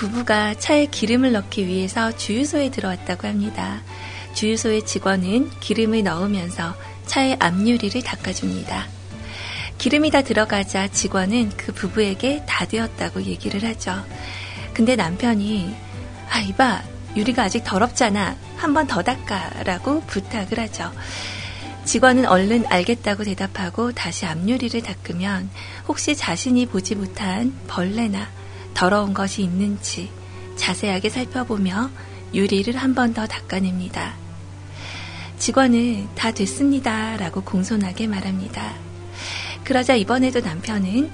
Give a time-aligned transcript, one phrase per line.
[0.00, 3.82] 부부가 차에 기름을 넣기 위해서 주유소에 들어왔다고 합니다.
[4.32, 8.88] 주유소의 직원은 기름을 넣으면서 차의 앞유리를 닦아줍니다.
[9.76, 14.02] 기름이 다 들어가자 직원은 그 부부에게 다 되었다고 얘기를 하죠.
[14.72, 15.76] 근데 남편이
[16.30, 16.82] 아 이봐
[17.14, 20.90] 유리가 아직 더럽잖아 한 번 더 닦아라고 부탁을 하죠.
[21.84, 25.50] 직원은 얼른 알겠다고 대답하고 다시 앞유리를 닦으면
[25.88, 28.28] 혹시 자신이 보지 못한 벌레나
[28.74, 30.10] 더러운 것이 있는지
[30.56, 31.90] 자세하게 살펴보며
[32.34, 34.14] 유리를 한 번 더 닦아냅니다.
[35.38, 37.16] 직원은 다 됐습니다.
[37.16, 38.74] 라고 공손하게 말합니다.
[39.64, 41.10] 그러자 이번에도 남편은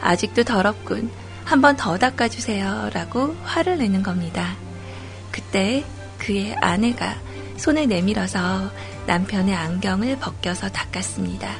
[0.00, 1.10] 아직도 더럽군.
[1.44, 2.90] 한 번 더 닦아주세요.
[2.94, 4.56] 라고 화를 내는 겁니다.
[5.30, 5.84] 그때
[6.18, 7.16] 그의 아내가
[7.58, 8.70] 손을 내밀어서
[9.06, 11.54] 남편의 안경을 벗겨서 닦았습니다.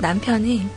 [0.00, 0.68] 남편은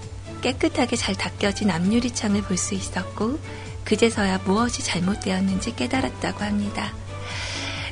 [0.41, 3.39] 깨끗하게 잘 닦여진 앞유리창을 볼 수 있었고
[3.85, 6.93] 그제서야 무엇이 잘못되었는지 깨달았다고 합니다.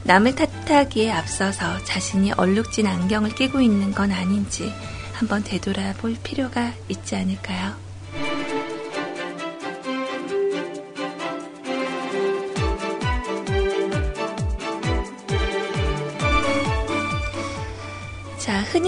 [0.04, 4.72] 남을 탓하기에 앞서서 자신이 얼룩진 안경을 끼고 있는 건 아닌지
[5.14, 7.87] 한번 되돌아볼 필요가 있지 않을까요?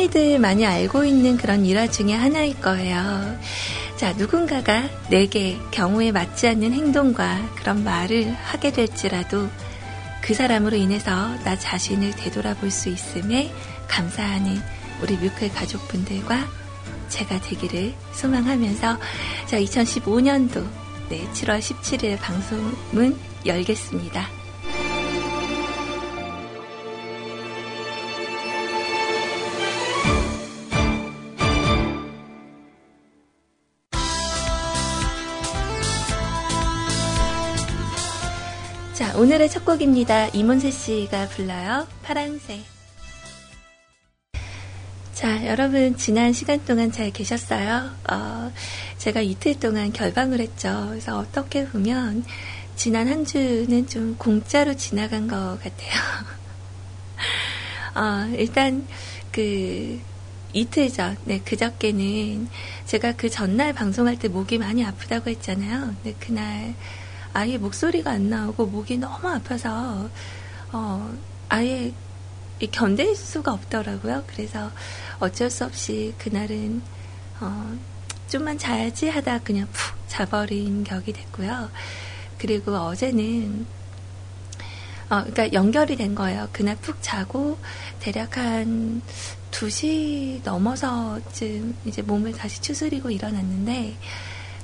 [0.10, 3.38] 흔히들 많이 알고 있는 그런 일화 중에 하나일 거예요.
[3.96, 9.50] 자, 누군가가 내게 경우에 맞지 않는 행동과 그런 말을 하게 될지라도
[10.22, 11.12] 그 사람으로 인해서
[11.44, 13.52] 나 자신을 되돌아볼 수 있음에
[13.88, 14.60] 감사하는
[15.02, 16.48] 우리 뮤클 가족분들과
[17.10, 18.98] 제가 되기를 소망하면서
[19.48, 20.66] 자, 2015년도
[21.10, 24.39] 네, 7월 17일 방송은 열겠습니다.
[39.40, 40.28] 오늘의 첫 곡입니다.
[40.34, 41.88] 이문세 씨가 불러요.
[42.04, 42.60] 파랑새.
[45.14, 47.90] 자, 여러분, 지난 시간 동안 잘 계셨어요?
[48.12, 48.52] 어,
[48.98, 50.88] 제가 이틀 동안 결방을 했죠.
[50.90, 52.26] 그래서 어떻게 보면,
[52.76, 56.02] 지난 한 주는 좀 공짜로 지나간 것 같아요.
[57.96, 58.86] 어, 일단,
[59.32, 60.02] 그,
[60.52, 62.50] 이틀 전, 네, 그저께는
[62.86, 65.96] 제가 그 전날 방송할 때 목이 많이 아프다고 했잖아요.
[66.04, 66.76] 네, 그날,
[67.34, 70.10] 아예 목소리가 안 나오고 목이 너무 아파서
[70.72, 71.14] 어,
[71.50, 71.94] 아예
[72.72, 74.24] 견딜 수가 없더라고요.
[74.28, 74.72] 그래서
[75.20, 76.82] 어쩔 수 없이 그날은
[77.40, 77.78] 어,
[78.28, 81.70] 좀만 자야지 하다 그냥 푹 자버린 격이 됐고요.
[82.38, 83.66] 그리고 어제는
[85.10, 86.50] 어, 그러니까 연결이 된 거예요.
[86.52, 87.58] 그날 푹 자고
[88.00, 89.02] 대략 한
[89.52, 93.98] 2시 넘어서쯤 이제 몸을 다시 추스리고 일어났는데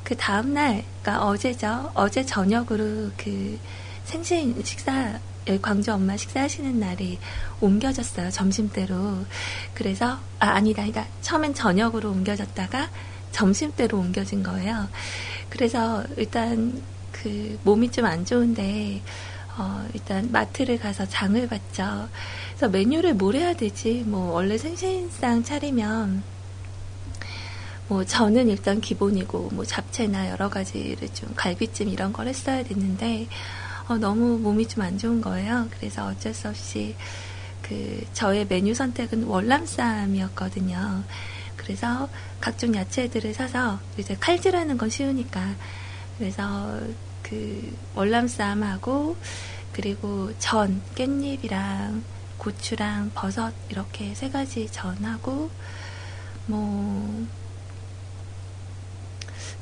[0.06, 1.92] 그 다음날, 그러니까 어제죠.
[1.96, 3.60] 어제 저녁으로 그
[4.06, 5.20] 생신 식사,
[5.62, 7.20] 광주 엄마 식사하시는 날이
[7.60, 8.30] 옮겨졌어요.
[8.32, 9.26] 점심때로.
[9.74, 11.06] 그래서, 아, 아니다, 아니다.
[11.22, 12.90] 처음엔 저녁으로 옮겨졌다가
[13.32, 14.88] 점심때로 옮겨진 거예요.
[15.50, 16.82] 그래서 일단
[17.12, 19.02] 그 몸이 좀 안 좋은데,
[19.58, 22.10] 어, 일단 마트를 가서 장을 봤죠.
[22.50, 24.04] 그래서 메뉴를 뭘 해야 되지?
[24.06, 26.24] 뭐, 원래 생신상 차리면,
[27.88, 33.28] 뭐 저는 일단 기본이고 뭐 잡채나 여러 가지를 좀 갈비찜 이런 걸 했어야 됐는데
[33.88, 35.68] 어, 너무 몸이 좀 안 좋은 거예요.
[35.78, 36.96] 그래서 어쩔 수 없이
[37.62, 41.04] 그 저의 메뉴 선택은 월남쌈이었거든요.
[41.56, 42.10] 그래서
[42.40, 45.56] 각종 야채들을 사서 이제 칼질하는 건 쉬우니까
[46.18, 46.80] 그래서
[47.24, 49.16] 그 월남쌈하고
[49.74, 52.02] 그리고 전 깻잎이랑
[52.38, 55.50] 고추랑 버섯 이렇게 세 가지 전하고
[56.48, 57.26] 뭐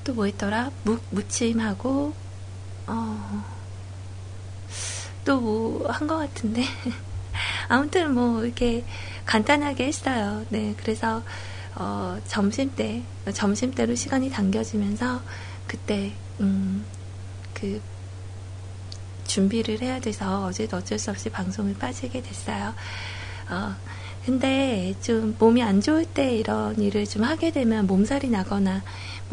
[0.04, 0.72] 또 뭐 있더라?
[0.84, 2.14] 무, 무침하고,
[2.88, 3.44] 어,
[5.26, 6.64] 또 뭐 한 것 같은데.
[7.70, 8.84] 아무튼 뭐 이렇게
[9.26, 10.46] 간단하게 했어요.
[10.50, 11.24] 네, 그래서,
[11.76, 13.04] 어, 점심 때,
[13.34, 15.22] 점심 때로 시간이 당겨지면서
[15.68, 16.86] 그때, 음,
[17.54, 17.82] 그,
[19.28, 22.74] 준비를 해야 돼서 어제도 어쩔 수 없이 방송을 빠지게 됐어요.
[23.50, 23.76] 어,
[24.26, 28.84] 근데 좀 몸이 안 좋을 때 이런 일을 좀 하게 되면 몸살이 나거나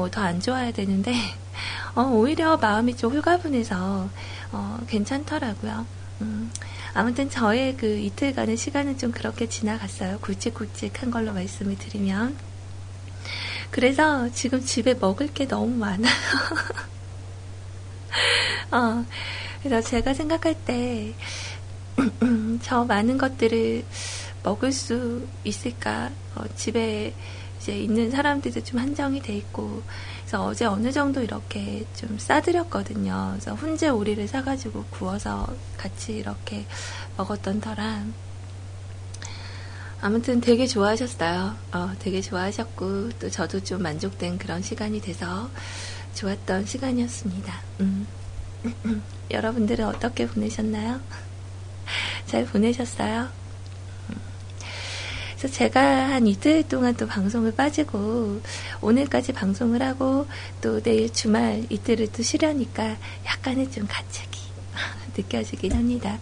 [0.00, 1.12] 뭐 더 안 좋아야 되는데,
[1.94, 4.08] 어, 오히려 마음이 좀 홀가분해서,
[4.52, 5.87] 어, 괜찮더라고요.
[6.23, 6.50] 음,
[6.94, 10.19] 아무튼 저의 그 이틀간의 시간은 좀 그렇게 지나갔어요.
[10.20, 12.35] 굵직굵직한 걸로 말씀을 드리면.
[13.70, 16.11] 그래서 지금 집에 먹을 게 너무 많아요.
[18.73, 19.05] 어,
[19.62, 21.14] 그래서 제가 생각할 때,
[22.62, 23.85] 저 많은 것들을
[24.43, 26.11] 먹을 수 있을까?
[26.35, 27.12] 어, 집에
[27.60, 29.82] 이제 있는 사람들도 좀 한정이 돼 있고,
[30.22, 33.30] 그래서 어제 어느 정도 이렇게 좀 싸드렸거든요.
[33.32, 35.46] 그래서 훈제 오리를 사가지고 구워서
[35.76, 36.64] 같이 이렇게
[37.18, 38.14] 먹었던 터랑,
[40.00, 41.54] 아무튼 되게 좋아하셨어요.
[41.72, 45.50] 어, 되게 좋아하셨고, 또 저도 좀 만족된 그런 시간이 돼서
[46.14, 47.60] 좋았던 시간이었습니다.
[47.80, 48.06] 음.
[49.30, 51.00] 여러분들은 어떻게 보내셨나요?
[52.26, 53.39] 잘 보내셨어요?
[55.40, 58.42] 그래서 제가 한 이틀 동안 또 방송을 빠지고
[58.82, 60.26] 오늘까지 방송을 하고
[60.60, 64.38] 또 내일 주말 이틀을 또 쉬려니까 약간의 좀 가책이
[65.16, 66.19] 느껴지긴 합니다.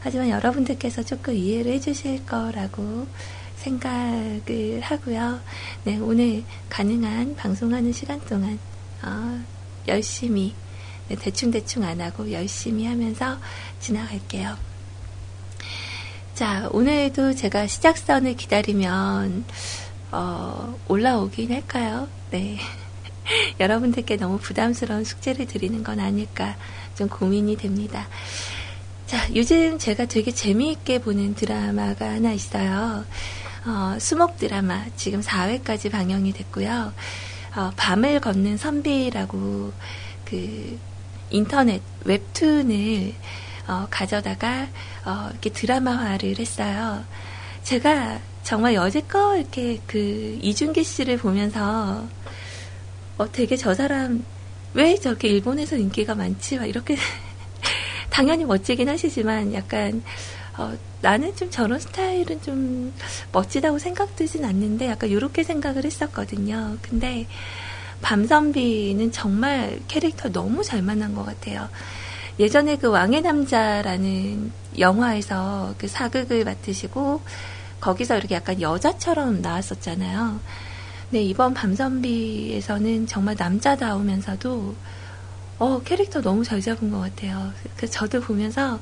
[0.00, 3.06] 하지만 여러분들께서 조금 이해를 해주실 거라고
[3.56, 5.40] 생각을 하고요.
[5.84, 8.58] 네, 오늘 가능한 방송하는 시간 동안
[9.02, 9.42] 어,
[9.88, 10.52] 열심히
[11.08, 13.38] 네, 대충대충 안 하고 열심히 하면서
[13.80, 14.67] 지나갈게요.
[16.38, 19.44] 자, 오늘도 제가 시작선을 기다리면,
[20.12, 22.06] 어, 올라오긴 할까요?
[22.30, 22.58] 네.
[23.58, 26.56] 여러분들께 너무 부담스러운 숙제를 드리는 건 아닐까
[26.94, 28.06] 좀 고민이 됩니다.
[29.08, 33.04] 자, 요즘 제가 되게 재미있게 보는 드라마가 하나 있어요.
[33.66, 36.92] 어, 수목 드라마 지금 4회까지 방영이 됐고요.
[37.56, 39.72] 어, 밤을 걷는 선비라고
[40.24, 40.78] 그
[41.30, 43.14] 인터넷 웹툰을
[43.68, 44.66] 어, 가져다가
[45.04, 47.04] 어, 이렇게 드라마화를 했어요.
[47.62, 52.06] 제가 정말 여지껏 이렇게 그 이준기 씨를 보면서
[53.18, 54.24] 어, 되게 저 사람
[54.74, 56.56] 왜 저렇게 일본에서 인기가 많지?
[56.56, 56.96] 막 이렇게
[58.10, 60.02] 당연히 멋지긴 하시지만 약간
[60.56, 62.92] 어, 나는 좀 저런 스타일은 좀
[63.32, 66.78] 멋지다고 생각되진 않는데 약간 이렇게 생각을 했었거든요.
[66.82, 67.26] 근데
[68.00, 71.68] 밤선비는 정말 캐릭터 너무 잘 만난 것 같아요.
[72.38, 77.20] 예전에 그 왕의 남자라는 영화에서 그 사극을 맡으시고
[77.80, 80.40] 거기서 이렇게 약간 여자처럼 나왔었잖아요.
[81.10, 84.74] 근데 이번 밤선비에서는 정말 남자다우면서도
[85.58, 87.52] 어 캐릭터 너무 잘 잡은 것 같아요.
[87.76, 88.78] 그 저도 보면서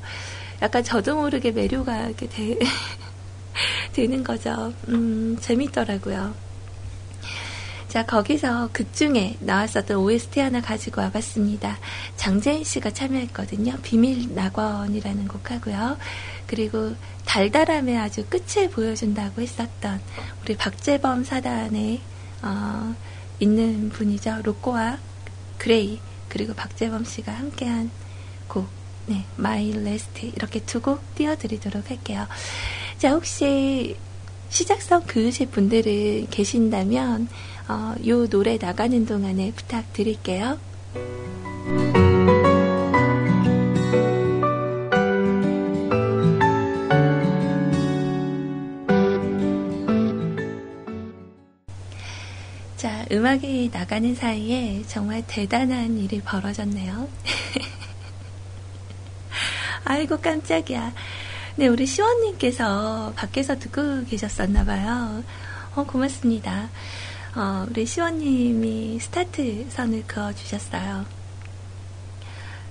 [0.61, 2.59] 약간 저도 모르게 매료가 이렇게 되,
[3.93, 4.73] 되는 거죠.
[4.89, 6.46] 음 재밌더라고요.
[7.97, 11.79] 자, 거기서 극 중에 나왔었던 OST 하나 가지고 와봤습니다.
[12.15, 13.79] 장재인 씨가 참여했거든요.
[13.81, 15.97] 비밀 낙원이라는 곡 하고요.
[16.45, 16.93] 그리고
[17.25, 19.99] 달달함의 아주 끝을 보여준다고 했었던
[20.43, 21.99] 우리 박재범 사단에
[22.43, 22.95] 어,
[23.39, 24.41] 있는 분이죠.
[24.43, 24.99] 로꼬와
[25.57, 25.99] 그레이
[26.29, 27.89] 그리고 박재범 씨가 함께한
[28.47, 28.67] 곡
[29.07, 32.27] 네, My Last 이렇게 두곡 띄워드리도록 할게요.
[32.99, 33.97] 자, 혹시
[34.49, 37.27] 시작선 그으실 분들이 계신다면
[37.67, 40.57] 어, 요 노래 나가는 동안에 부탁드릴게요.
[52.77, 57.09] 자, 음악이 나가는 사이에 정말 대단한 일이 벌어졌네요.
[59.83, 60.93] 아이고, 깜짝이야.
[61.57, 65.23] 네, 우리 시원님께서 밖에서 듣고 계셨었나 봐요.
[65.75, 66.69] 어, 고맙습니다.
[67.35, 71.05] 어, 우리 시원님이 스타트 선을 그어주셨어요.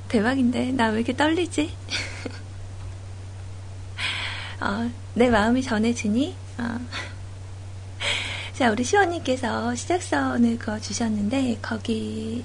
[0.09, 1.75] 대박인데, 나 왜 이렇게 떨리지?
[4.63, 6.37] 어, 내 마음이 전해지니?
[6.59, 6.79] 어.
[8.55, 12.45] 자, 우리 시원님께서 시작선을 그어주셨는데, 거기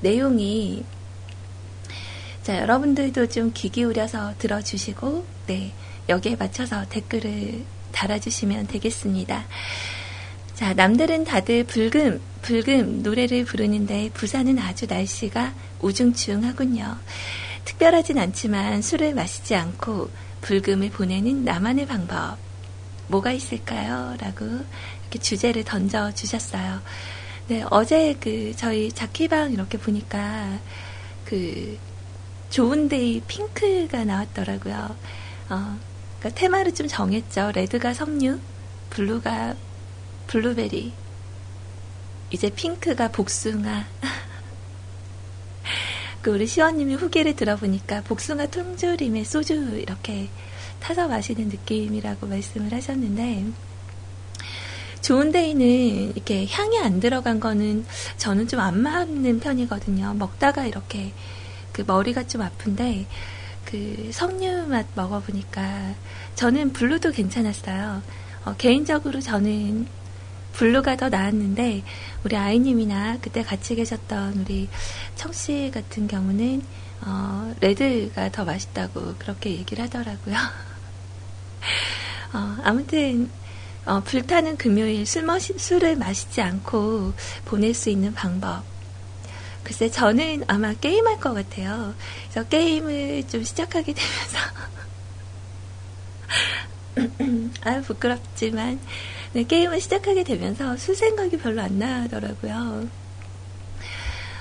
[0.00, 0.84] 내용이,
[2.42, 5.72] 자, 여러분들도 좀 귀 기울여서 들어주시고, 네,
[6.08, 9.44] 여기에 맞춰서 댓글을 달아주시면 되겠습니다.
[10.54, 16.98] 자, 남들은 다들 불금, 불금 노래를 부르는데 부산은 아주 날씨가 우중충하군요.
[17.64, 22.36] 특별하진 않지만 술을 마시지 않고 불금을 보내는 나만의 방법.
[23.08, 24.16] 뭐가 있을까요?
[24.18, 26.80] 라고 이렇게 주제를 던져 주셨어요.
[27.48, 30.58] 네, 어제 그 저희 자키방 이렇게 보니까
[31.24, 31.78] 그
[32.50, 34.96] 좋은데이 핑크가 나왔더라고요.
[35.50, 35.78] 어,
[36.18, 37.52] 그러니까 테마를 좀 정했죠.
[37.54, 38.38] 레드가 섬유,
[38.90, 39.54] 블루가
[40.26, 40.92] 블루베리,
[42.30, 43.86] 이제 핑크가 복숭아.
[46.22, 50.28] 그 우리 시원님이 후기를 들어보니까 복숭아 통조림에 소주 이렇게
[50.80, 53.46] 타서 마시는 느낌이라고 말씀을 하셨는데
[55.00, 57.86] 좋은 데이는 이렇게 향이 안 들어간 거는
[58.18, 60.14] 저는 좀 안 맞는 편이거든요.
[60.14, 61.12] 먹다가 이렇게
[61.80, 63.06] 그 머리가 좀 아픈데
[63.64, 65.94] 그 석류 맛 먹어보니까
[66.34, 68.02] 저는 블루도 괜찮았어요.
[68.44, 69.86] 어, 개인적으로 저는
[70.52, 71.82] 블루가 더 나았는데
[72.24, 74.68] 우리 아이님이나 그때 같이 계셨던 우리
[75.14, 76.62] 청씨 같은 경우는
[77.02, 80.36] 어, 레드가 더 맛있다고 그렇게 얘기를 하더라고요.
[82.34, 83.30] 어, 아무튼
[83.86, 87.14] 어, 불타는 금요일 술 마시, 술을 마시지 않고
[87.46, 88.64] 보낼 수 있는 방법.
[89.62, 91.94] 글쎄 저는 아마 게임할 것 같아요.
[92.30, 94.38] 그래서 게임을 좀 시작하게 되면서
[97.64, 98.80] 아 부끄럽지만
[99.32, 102.88] 네, 게임을 시작하게 되면서 술 생각이 별로 안 나더라고요.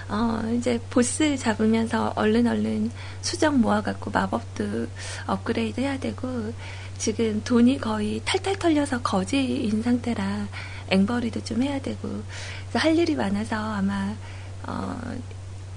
[0.09, 2.89] 어, 이제 보스 잡으면서 얼른 얼른
[3.21, 4.87] 수정 모아갖고 마법도
[5.27, 6.51] 업그레이드 해야 되고,
[6.97, 10.47] 지금 돈이 거의 탈탈 털려서 거지인 상태라
[10.89, 12.23] 앵벌이도 좀 해야 되고,
[12.73, 14.15] 할 일이 많아서 아마,
[14.63, 14.99] 어,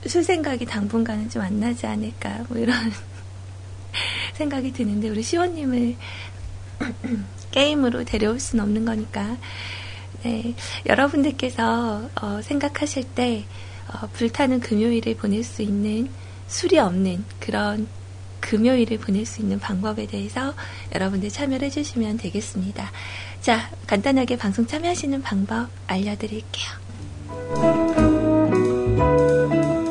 [0.07, 2.77] 술 생각이 당분간은 좀 안 나지 않을까, 뭐 이런
[4.35, 5.97] 생각이 드는데, 우리 시원님을
[7.53, 9.37] 게임으로 데려올 수는 없는 거니까.
[10.23, 10.55] 네,
[10.87, 13.45] 여러분들께서 어, 생각하실 때
[13.89, 16.09] 어, 불타는 금요일을 보낼 수 있는
[16.47, 17.89] 술이 없는 그런
[18.41, 20.55] 금요일을 보낼 수 있는 방법에 대해서
[20.95, 22.91] 여러분들 참여를 해주시면 되겠습니다.
[23.41, 27.92] 자, 간단하게 방송 참여하시는 방법 알려드릴게요.
[29.03, 29.82] 자,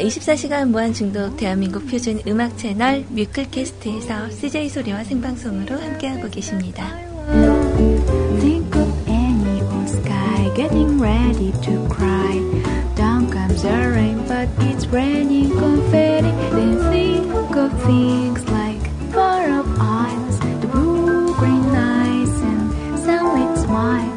[0.00, 6.88] 24시간 무한 중독 대한민국 표준 음악 채널 뮤클캐스트에서 CJ 소리와 생방송으로 함께하고 계십니다.
[8.40, 12.40] Think of Annie or sky getting ready to cry.
[12.96, 16.32] Down comes the rain, but it's raining confetti.
[16.50, 18.80] Then think of things like
[19.12, 22.72] far up islands, the blue green eyes and
[23.04, 24.09] sunlit smiles,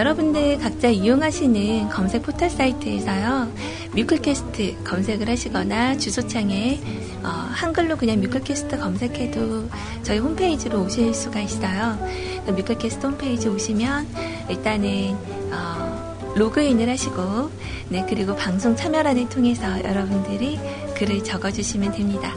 [0.00, 3.52] 여러분들 각자 이용하시는 검색 포털 사이트에서요,
[3.94, 6.80] 뮤클캐스트 검색을 하시거나 주소창에
[7.22, 9.68] 어, 한글로 그냥 뮤클캐스트 검색해도
[10.02, 11.98] 저희 홈페이지로 오실 수가 있어요.
[12.46, 14.08] 뮤클캐스트 홈페이지 오시면
[14.48, 15.18] 일단은
[15.52, 17.50] 어, 로그인을 하시고,
[17.90, 20.58] 네, 그리고 방송 참여란을 통해서 여러분들이
[20.96, 22.32] 글을 적어주시면 됩니다.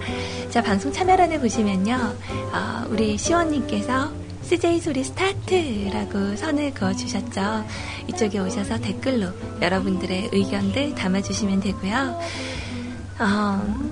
[0.49, 7.65] 자, 방송 참여란을 보시면요, 어, 우리 시원님께서 CJ 소리 스타트라고 선을 그어주셨죠.
[8.07, 9.27] 이쪽에 오셔서 댓글로
[9.61, 12.19] 여러분들의 의견들 담아주시면 되고요.
[13.19, 13.85] 어,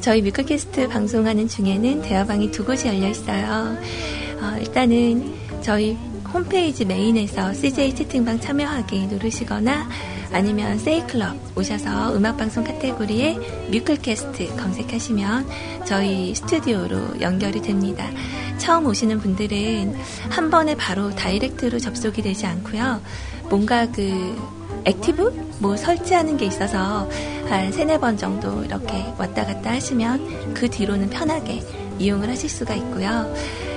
[0.00, 3.76] 저희 뮤클캐스트 방송하는 중에는 대화방이 두 곳이 열려 있어요.
[4.40, 5.96] 어, 일단은 저희
[6.32, 9.88] 홈페이지 메인에서 CJ 채팅방 참여하기 누르시거나
[10.32, 15.48] 아니면 세이클럽 오셔서 음악방송 카테고리에 뮤클캐스트 검색하시면
[15.84, 18.08] 저희 스튜디오로 연결이 됩니다.
[18.58, 19.96] 처음 오시는 분들은
[20.30, 23.00] 한 번에 바로 direct로 접속이 되지 않고요.
[23.48, 24.36] 뭔가 그
[24.84, 25.48] active?
[25.60, 27.08] 뭐 설치하는 게 있어서
[27.48, 31.62] 한 세네 번 정도 이렇게 왔다 갔다 하시면 그 뒤로는 편하게
[31.98, 33.34] 이용을 하실 수가 있고요.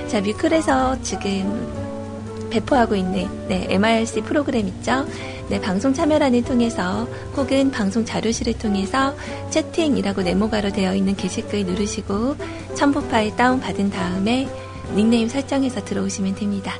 [0.08, 5.06] 자, 뮤클에서 지금 배포하고 있는 네, MRC 프로그램 있죠?
[5.52, 7.06] 네, 방송 참여란을 통해서
[7.36, 9.14] 혹은 방송 자료실을 통해서
[9.50, 12.36] 채팅이라고 네모 괄호로 되어 있는 게시글 누르시고
[12.74, 14.48] 첨부 파일 다운 받은 다음에
[14.94, 16.72] 닉네임 설정해서 들어오시면 됩니다.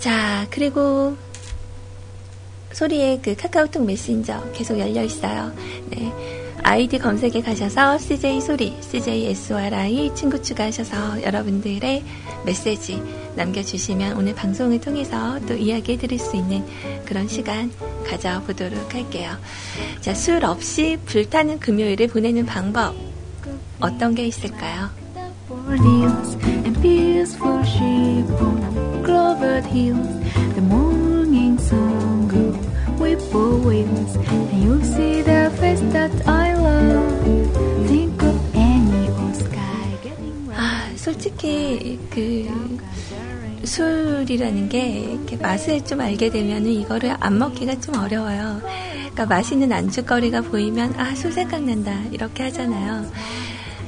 [0.00, 1.16] 자, 그리고
[2.72, 5.52] 소리의 그 카카오톡 메신저 계속 열려 있어요.
[5.86, 6.41] 네.
[6.64, 12.04] 아이디 검색에 가셔서 CJ 소리, CJ SRI 친구 추가하셔서 여러분들의
[12.46, 13.02] 메시지
[13.36, 16.64] 남겨주시면 오늘 방송을 통해서 또 이야기해 드릴 수 있는
[17.04, 17.70] 그런 시간
[18.06, 19.32] 가져보도록 할게요.
[20.00, 22.94] 자, 술 없이 불타는 금요일을 보내는 방법
[23.80, 24.90] 어떤 게 있을까요?
[33.02, 37.10] Whipple wings and you'll see the face that I love.
[37.88, 42.48] Think of Annie or Sky getting 아, 솔직히 그
[43.64, 48.60] 술이라는 게 이렇게 맛을 좀 알게 되면은 이거를 안 먹기가 좀 어려워요.
[49.12, 51.92] 그러니까 맛있는 안주거리가 보이면 아, 술 생각난다.
[52.12, 53.04] 이렇게 하잖아요.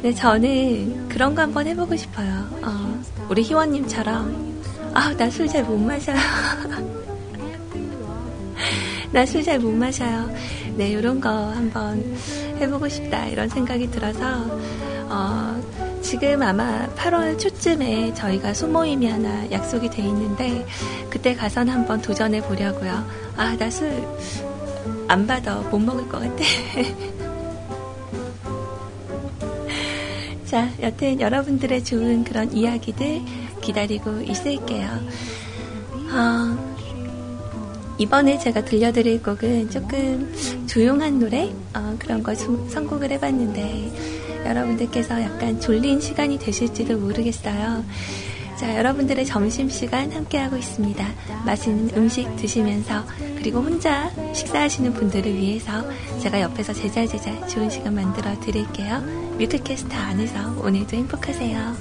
[0.02, 2.46] 네, 저는 그런 거 한번 해보고 싶어요.
[2.62, 4.54] 어, 우리 희원님처럼.
[4.94, 6.16] 아, 나 술 잘 못 마셔요.
[9.12, 10.30] 나 술 잘 못 마셔요.
[10.76, 12.02] 네, 이런 거 한번
[12.60, 13.26] 해보고 싶다.
[13.26, 14.20] 이런 생각이 들어서,
[15.08, 15.62] 어,
[16.02, 20.66] 지금 아마 8월 초쯤에 저희가 소모임이 하나 약속이 돼 있는데
[21.10, 23.06] 그때 가선 한번 도전해 보려고요.
[23.36, 23.92] 아, 나 술
[25.06, 25.56] 안 받아.
[25.70, 26.42] 못 먹을 것 같아.
[30.46, 33.20] 자, 여튼 여러분들의 좋은 그런 이야기들
[33.60, 34.88] 기다리고 있을게요.
[36.12, 36.73] 어,
[37.98, 40.32] 이번에 제가 들려드릴 곡은 조금
[40.66, 47.84] 조용한 노래 어, 그런 거 선곡을 해봤는데 여러분들께서 약간 졸린 시간이 되실지도 모르겠어요.
[48.56, 51.04] 자, 여러분들의 점심시간 함께하고 있습니다.
[51.44, 53.04] 맛있는 음식 드시면서,
[53.36, 55.82] 그리고 혼자 식사하시는 분들을 위해서
[56.20, 59.00] 제가 옆에서 제잘제잘 좋은 시간 만들어 드릴게요.
[59.38, 61.74] 뮤트캐스트 안에서 오늘도 행복하세요.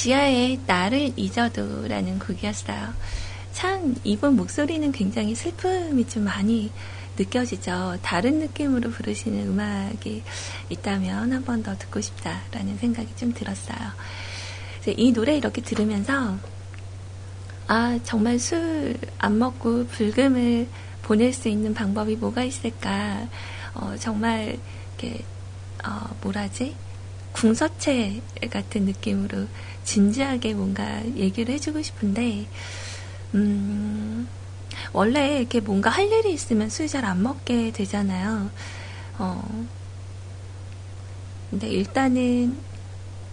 [0.00, 2.94] 지하의 나를 잊어도 라는 곡이었어요.
[3.52, 6.70] 참, 이분 목소리는 굉장히 슬픔이 좀 많이
[7.18, 7.98] 느껴지죠.
[8.02, 10.22] 다른 느낌으로 부르시는 음악이
[10.70, 13.78] 있다면 한 번 더 듣고 싶다라는 생각이 좀 들었어요.
[14.96, 16.38] 이 노래 이렇게 들으면서,
[17.66, 20.68] 아, 정말 술 안 먹고 불금을
[21.02, 23.28] 보낼 수 있는 방법이 뭐가 있을까.
[23.74, 24.58] 어, 정말,
[24.98, 25.24] 이렇게,
[25.86, 26.74] 어, 뭐라지?
[27.32, 28.20] 궁서체
[28.50, 29.46] 같은 느낌으로
[29.84, 32.46] 진지하게 뭔가 얘기를 해주고 싶은데,
[33.34, 34.26] 음,
[34.92, 38.50] 원래 이렇게 뭔가 할 일이 있으면 술 잘 안 먹게 되잖아요.
[39.18, 39.66] 어,
[41.50, 42.56] 근데 일단은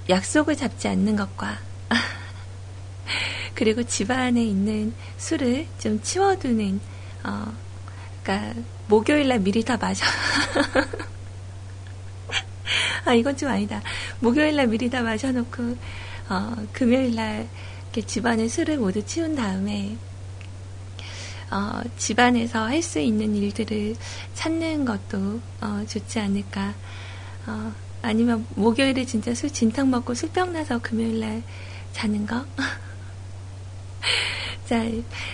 [0.09, 1.59] 약속을 잡지 않는 것과,
[3.53, 6.79] 그리고 집안에 있는 술을 좀 치워두는,
[7.23, 7.53] 어,
[8.23, 10.05] 그러니까 목요일날 미리 다 마셔.
[13.05, 13.81] 아, 이건 좀 아니다.
[14.19, 15.77] 목요일날 미리 다 마셔놓고,
[16.29, 17.47] 어, 금요일날
[17.83, 19.97] 이렇게 집안의 술을 모두 치운 다음에,
[21.51, 23.95] 어, 집안에서 할 수 있는 일들을
[24.35, 26.73] 찾는 것도, 어, 좋지 않을까.
[27.47, 31.43] 어, 아니면 목요일에 진짜 술 진탕 먹고 술병 나서 금요일날
[31.93, 32.45] 자는 거?
[34.67, 34.83] 자,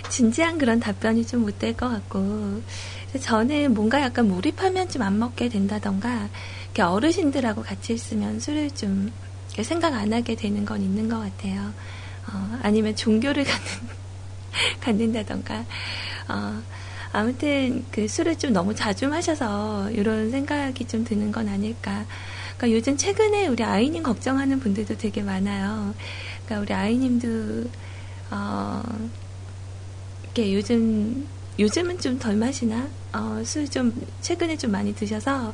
[0.10, 2.62] 진지한 그런 답변이 좀 못 될 것 같고,
[3.20, 6.30] 저는 뭔가 약간 몰입하면 좀 안 먹게 된다던가,
[6.80, 9.12] 어르신들하고 같이 있으면 술을 좀
[9.62, 11.74] 생각 안 하게 되는 건 있는 것 같아요.
[12.32, 14.03] 어, 아니면 종교를 갖는,
[14.82, 15.66] 갖는다던가.
[16.30, 16.62] 어,
[17.12, 22.06] 아무튼 그 술을 좀 너무 자주 마셔서 이런 생각이 좀 드는 건 아닐까.
[22.58, 25.94] 그러니까 요즘 최근에 우리 아이님 걱정하는 분들도 되게 많아요.
[26.46, 27.70] 그러니까 우리 아이님도
[28.32, 28.82] 어,
[30.24, 31.28] 이렇게 요즘
[31.60, 32.88] 요즘은 좀 덜 마시나?
[33.14, 35.54] 어, 술 좀 최근에 좀 많이 드셔서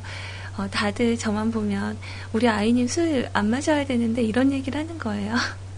[0.56, 1.98] 어, 다들 저만 보면
[2.32, 5.34] 우리 아이님 술 안 마셔야 되는데 이런 얘기를 하는 거예요.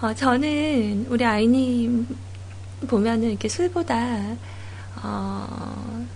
[0.00, 2.06] 어, 저는 우리 아이님
[2.88, 4.36] 보면은 이렇게 술보다
[5.02, 6.06] 어,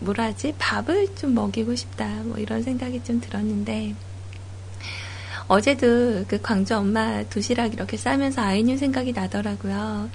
[0.00, 3.94] 뭐라지 밥을 좀 먹이고 싶다 뭐 이런 생각이 좀 들었는데
[5.48, 10.08] 어제도 그 광주 엄마 도시락 이렇게 싸면서 아이님 생각이 나더라고요.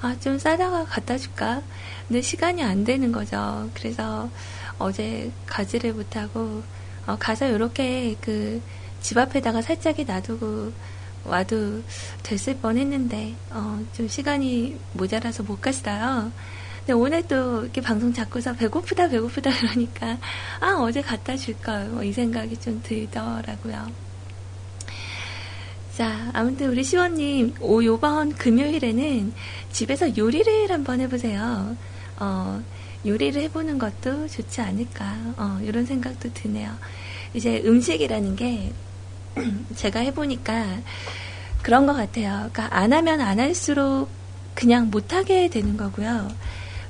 [0.00, 1.60] 아, 좀 싸다가 갖다 줄까?
[2.06, 3.68] 근데 시간이 안 되는 거죠.
[3.74, 4.30] 그래서
[4.78, 6.62] 어제 가지를 못하고,
[7.06, 8.62] 어, 가서 이렇게 그
[9.00, 10.72] 집 앞에다가 살짝이 놔두고
[11.28, 11.82] 와도
[12.22, 16.32] 됐을 뻔 했는데, 어, 좀 시간이 모자라서 못 갔어요.
[16.80, 20.18] 근데 오늘 또 이렇게 방송 잡고서 배고프다, 배고프다 그러니까,
[20.60, 21.88] 아, 어제 갖다 줄걸.
[21.90, 23.86] 뭐 이 생각이 좀 들더라고요.
[25.94, 29.32] 자, 아무튼 우리 시원님, 오, 요번 금요일에는
[29.72, 31.76] 집에서 요리를 한번 해보세요.
[32.20, 32.62] 어,
[33.04, 35.16] 요리를 해보는 것도 좋지 않을까.
[35.36, 36.70] 어, 이런 생각도 드네요.
[37.34, 38.72] 이제 음식이라는 게
[39.76, 40.78] 제가 해보니까
[41.62, 42.48] 그런 것 같아요.
[42.52, 44.08] 그러니까 안 하면 안 할수록
[44.54, 46.28] 그냥 못하게 되는 거고요.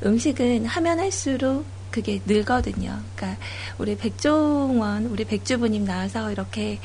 [0.04, 3.00] 음식은 하면 할수록 그게 늘거든요.
[3.16, 3.42] 그러니까
[3.78, 6.78] 우리 백종원, 우리 백주부님 나와서 이렇게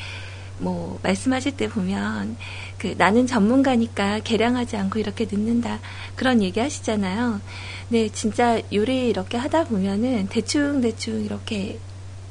[0.59, 2.37] 뭐 말씀하실 때 보면
[2.77, 5.79] 그 나는 전문가니까 개량하지 않고 이렇게 늦는다
[6.15, 7.41] 그런 얘기 하시잖아요.
[7.89, 11.79] 네, 진짜 요리 이렇게 하다 보면은 대충 대충 이렇게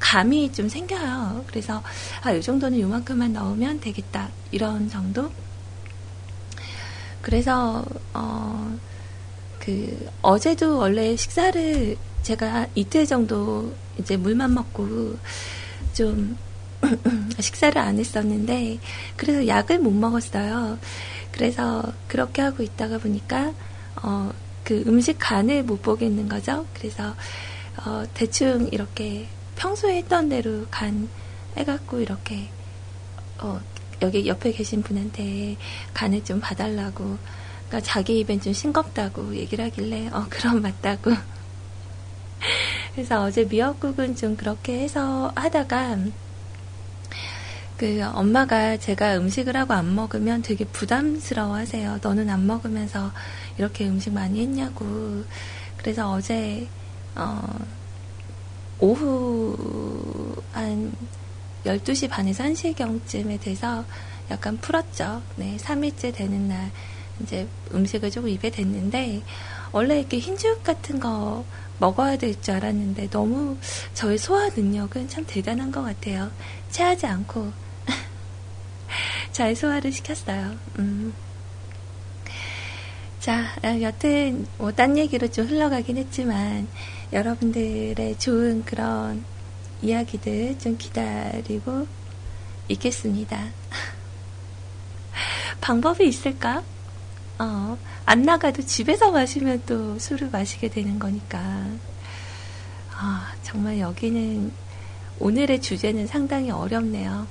[0.03, 1.45] 감이 좀 생겨요.
[1.47, 1.81] 그래서
[2.21, 5.31] 아, 이 정도는 요만큼만 넣으면 되겠다 이런 정도.
[7.21, 8.77] 그래서 어
[9.63, 15.17] 그 어제도 원래 식사를 제가 이틀 정도 이제 물만 먹고
[15.93, 16.37] 좀
[17.39, 18.79] 식사를 안 했었는데
[19.15, 20.77] 그래서 약을 못 먹었어요.
[21.31, 23.53] 그래서 그렇게 하고 있다가 보니까
[24.03, 24.33] 어,
[24.65, 26.65] 그 음식 간을 못 보겠는 거죠.
[26.73, 27.15] 그래서
[27.85, 31.09] 어, 대충 이렇게 평소에 했던 대로 간
[31.57, 32.49] 해갖고 이렇게
[33.39, 33.59] 어,
[34.01, 35.57] 여기 옆에 계신 분한테
[35.93, 37.17] 간을 좀 봐달라고
[37.67, 41.11] 그러니까 자기 입엔 좀 싱겁다고 얘기를 하길래 어 그럼 맞다고
[42.93, 45.97] 그래서 어제 미역국은 좀 그렇게 해서 하다가
[47.77, 51.99] 그 엄마가 제가 음식을 하고 안 먹으면 되게 부담스러워 하세요.
[52.01, 53.11] 너는 안 먹으면서
[53.57, 54.85] 이렇게 음식 많이 했냐고.
[55.77, 56.67] 그래서 어제,
[57.15, 57.41] 어,
[58.83, 60.91] 오후 한
[61.63, 63.85] 12시 반에서 1시경쯤에 돼서
[64.29, 65.21] 약간 풀었죠.
[65.37, 66.69] 네, 3일째 되는 날
[67.21, 69.21] 이제 음식을 조금 입에 댔는데
[69.71, 71.45] 원래 이렇게 흰죽 같은 거
[71.79, 73.55] 먹어야 될 줄 알았는데 너무
[73.93, 76.29] 저의 소화 능력은 참 대단한 것 같아요.
[76.69, 77.53] 체하지 않고
[79.31, 80.55] 잘 소화를 시켰어요.
[80.79, 81.13] 음.
[83.21, 86.67] 자, 아, 여튼 뭐딴 얘기로 좀 흘러가긴 했지만
[87.13, 89.23] 여러분들의 좋은 그런
[89.83, 91.85] 이야기들 좀 기다리고
[92.69, 93.49] 있겠습니다.
[95.61, 96.63] 방법이 있을까?
[97.37, 101.67] 어, 안 나가도 집에서 마시면 또 술을 마시게 되는 거니까.
[102.95, 104.51] 아, 정말 여기는
[105.19, 107.27] 오늘의 주제는 상당히 어렵네요.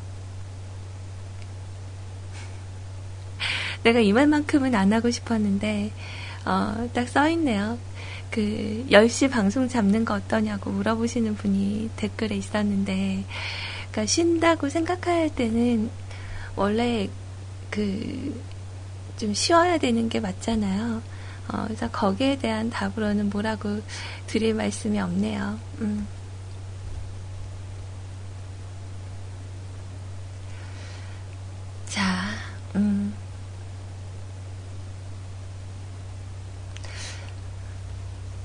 [3.82, 5.90] 내가 이 말만큼은 안 하고 싶었는데,
[6.44, 7.78] 어, 딱 써있네요.
[8.32, 13.24] 그, 10시 방송 잡는 거 어떠냐고 물어보시는 분이 댓글에 있었는데,
[13.82, 15.90] 그니까 쉰다고 생각할 때는
[16.56, 17.08] 원래
[17.70, 18.42] 그,
[19.18, 21.02] 좀 쉬어야 되는 게 맞잖아요.
[21.48, 23.80] 어, 그래서 거기에 대한 답으로는 뭐라고
[24.26, 25.58] 드릴 말씀이 없네요.
[25.80, 26.06] 음.
[31.86, 32.30] 자,
[32.74, 33.14] 음.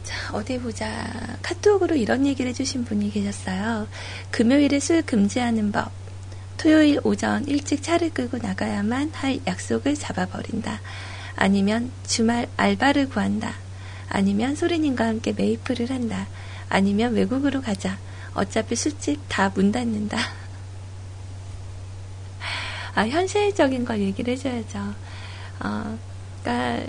[0.03, 1.05] 자, 어디 보자.
[1.41, 3.85] 카톡으로 이런 얘기를 해주신 분이 계셨어요.
[4.31, 5.91] 금요일에 술 금지하는 법.
[6.55, 10.79] 토요일 오전 일찍 차를 끌고 나가야만 할 약속을 잡아버린다.
[11.35, 13.55] 아니면 주말 알바를 구한다.
[14.07, 16.27] 아니면 소리님과 함께 메이플을 한다.
[16.69, 17.97] 아니면 외국으로 가자.
[18.33, 20.17] 어차피 술집 다 문 닫는다.
[22.95, 24.79] 아, 현실적인 걸 얘기를 해줘야죠.
[25.59, 25.97] 어,
[26.41, 26.79] 그니까,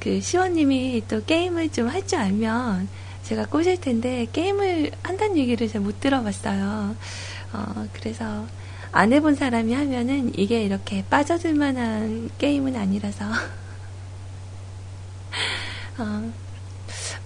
[0.00, 5.80] 그, 시원님이 또 게임을 좀 할 줄 알면 제가 꼬실 텐데, 게임을 한다는 얘기를 잘
[5.80, 6.94] 못 들어봤어요.
[7.52, 8.46] 어, 그래서,
[8.92, 13.24] 안 해본 사람이 하면은 이게 이렇게 빠져들 만한 게임은 아니라서,
[15.98, 16.32] 어,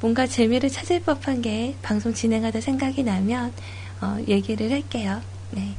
[0.01, 3.53] 뭔가 재미를 찾을 법한 게 방송 진행하다 생각이 나면,
[4.01, 5.21] 어, 얘기를 할게요.
[5.51, 5.75] 네.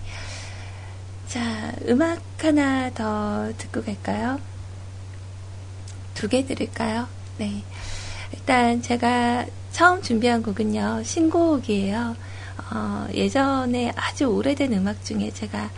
[1.28, 4.40] 자, 음악 하나 더 듣고 갈까요?
[6.16, 7.08] 두 개 들을까요?
[7.38, 7.64] 네.
[8.34, 12.16] 일단 제가 처음 준비한 곡은요, 신곡이에요.
[12.72, 15.70] 어, 예전에 아주 오래된 음악 중에 제가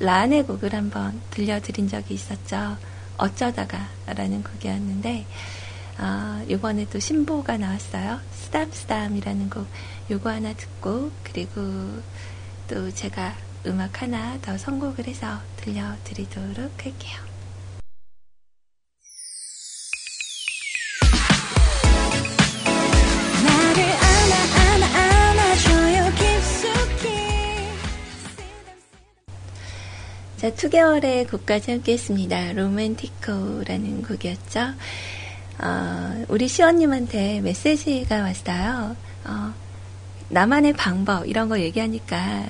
[0.00, 2.76] 란의 곡을 한번 들려드린 적이 있었죠.
[3.16, 5.26] 어쩌다가 라는 곡이었는데,
[5.98, 8.20] 어, 이번에 또 신보가 나왔어요.
[8.32, 9.66] 스담스담이라는 곡,
[10.10, 11.60] 요거 하나 듣고, 그리고
[12.68, 13.34] 또 제가
[13.66, 17.29] 음악 하나 더 선곡을 해서 들려드리도록 할게요.
[30.40, 32.52] 자, 2개월의 곡까지 함께 했습니다.
[32.52, 34.60] 로맨티코라는 곡이었죠.
[35.62, 38.96] 어, 우리 시원님한테 메시지가 왔어요.
[39.26, 39.52] 어,
[40.30, 42.46] 나만의 방법 이런 거 얘기하니까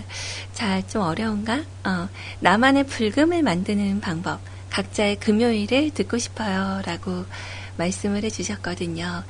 [0.52, 1.64] 잘 좀 어려운가?
[1.84, 4.38] 어, 나만의 불금을 만드는 방법
[4.70, 7.24] 각자의 금요일을 듣고 싶어요 라고
[7.76, 9.24] 말씀을 해주셨거든요.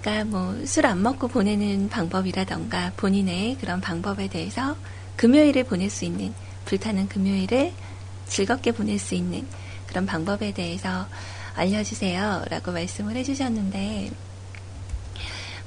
[0.00, 4.76] 그러니까 뭐 술 안 먹고 보내는 방법이라던가 본인의 그런 방법에 대해서
[5.16, 6.32] 금요일을 보낼 수 있는
[6.64, 7.72] 불타는 금요일을
[8.28, 9.46] 즐겁게 보낼 수 있는
[9.86, 11.06] 그런 방법에 대해서
[11.54, 12.44] 알려주세요.
[12.50, 14.10] 라고 말씀을 해주셨는데,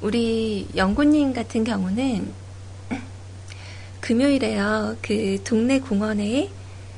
[0.01, 2.31] 우리 영구님 같은 경우는
[4.01, 4.97] 금요일에요.
[5.01, 6.49] 그 동네 공원에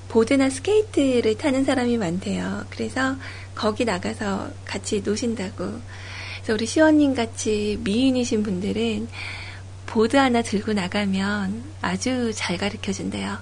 [0.08, 2.66] 보드나 스케이트를 타는 사람이 많대요.
[2.70, 3.16] 그래서
[3.56, 5.66] 거기 나가서 같이 노신다고.
[6.36, 9.08] 그래서 우리 시원님 같이 미인이신 분들은
[9.86, 13.38] 보드 하나 들고 나가면 아주 잘 가르쳐 준대요.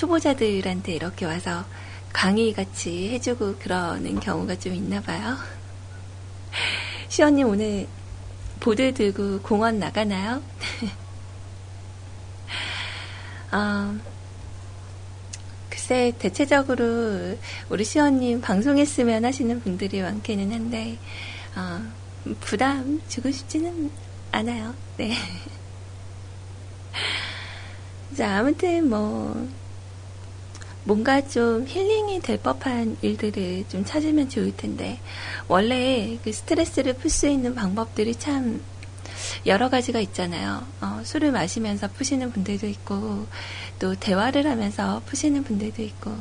[0.00, 1.66] 초보자들한테 이렇게 와서
[2.10, 5.36] 강의 같이 해주고 그러는 경우가 좀 있나 봐요.
[7.10, 7.86] 시원님 오늘
[8.60, 10.42] 보드 들고 공원 나가나요?
[13.52, 13.94] 어,
[15.68, 17.36] 글쎄, 대체적으로
[17.68, 20.96] 우리 시원님 방송했으면 하시는 분들이 많기는 한데,
[21.56, 21.82] 어,
[22.40, 23.90] 부담 주고 싶지는
[24.32, 24.74] 않아요.
[24.96, 25.12] 네.
[28.16, 29.46] 자, 아무튼 뭐,
[30.84, 34.98] 뭔가 좀 힐링이 될 법한 일들을 좀 찾으면 좋을 텐데,
[35.48, 38.62] 원래 그 스트레스를 풀 수 있는 방법들이 참
[39.46, 40.62] 여러 가지가 있잖아요.
[40.80, 43.26] 어, 술을 마시면서 푸시는 분들도 있고,
[43.78, 46.12] 또 대화를 하면서 푸시는 분들도 있고,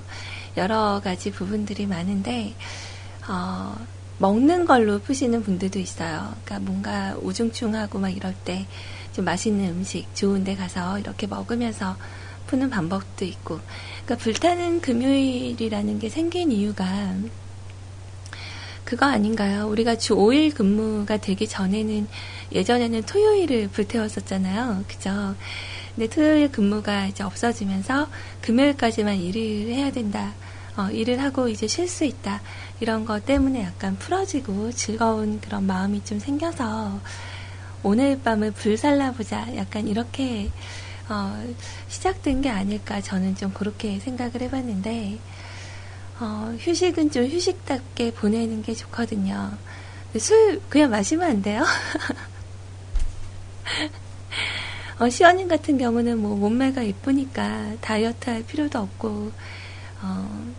[0.57, 2.53] 여러 가지 부분들이 많은데,
[3.27, 3.75] 어,
[4.17, 6.33] 먹는 걸로 푸시는 분들도 있어요.
[6.43, 8.65] 그러니까 뭔가 우중충하고 막 이럴 때
[9.13, 11.97] 좀 맛있는 음식, 좋은 데 가서 이렇게 먹으면서
[12.47, 13.59] 푸는 방법도 있고.
[14.09, 17.13] 그러니까 불타는 금요일이라는 게 생긴 이유가
[18.83, 19.67] 그거 아닌가요?
[19.67, 22.07] 우리가 주 5일 근무가 되기 전에는
[22.51, 24.85] 예전에는 토요일을 불태웠었잖아요.
[24.87, 25.35] 그죠?
[25.93, 28.07] 근데 토요일 근무가 이제 없어지면서
[28.41, 30.33] 금요일까지만 일을 해야 된다.
[30.75, 32.41] 어, 일을 하고 이제 쉴 수 있다.
[32.79, 36.99] 이런 것 때문에 약간 풀어지고 즐거운 그런 마음이 좀 생겨서
[37.83, 39.55] 오늘 밤을 불살라보자.
[39.55, 40.49] 약간 이렇게
[41.09, 41.53] 어,
[41.87, 45.19] 시작된 게 아닐까 저는 좀 그렇게 생각을 해봤는데
[46.19, 49.57] 어, 휴식은 좀 휴식답게 보내는 게 좋거든요.
[50.17, 51.63] 술 그냥 마시면 안 돼요?
[54.99, 59.31] 어, 시원님 같은 경우는 뭐 몸매가 예쁘니까 다이어트 할 필요도 없고,
[60.01, 60.53] 어,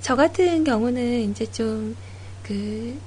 [0.00, 1.94] 저 같은 경우는 이제 좀,
[2.42, 2.98] 그,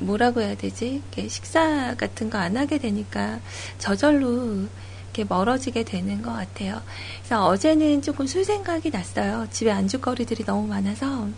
[0.00, 1.02] 뭐라고 해야 되지?
[1.28, 3.40] 식사 같은 거 안 하게 되니까
[3.78, 4.66] 저절로
[5.14, 6.80] 이렇게 멀어지게 되는 것 같아요.
[7.20, 9.46] 그래서 어제는 조금 술 생각이 났어요.
[9.50, 11.28] 집에 안주거리들이 너무 많아서.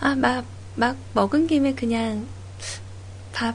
[0.00, 0.44] 아, 막,
[0.76, 2.26] 막 먹은 김에 그냥
[3.32, 3.54] 밥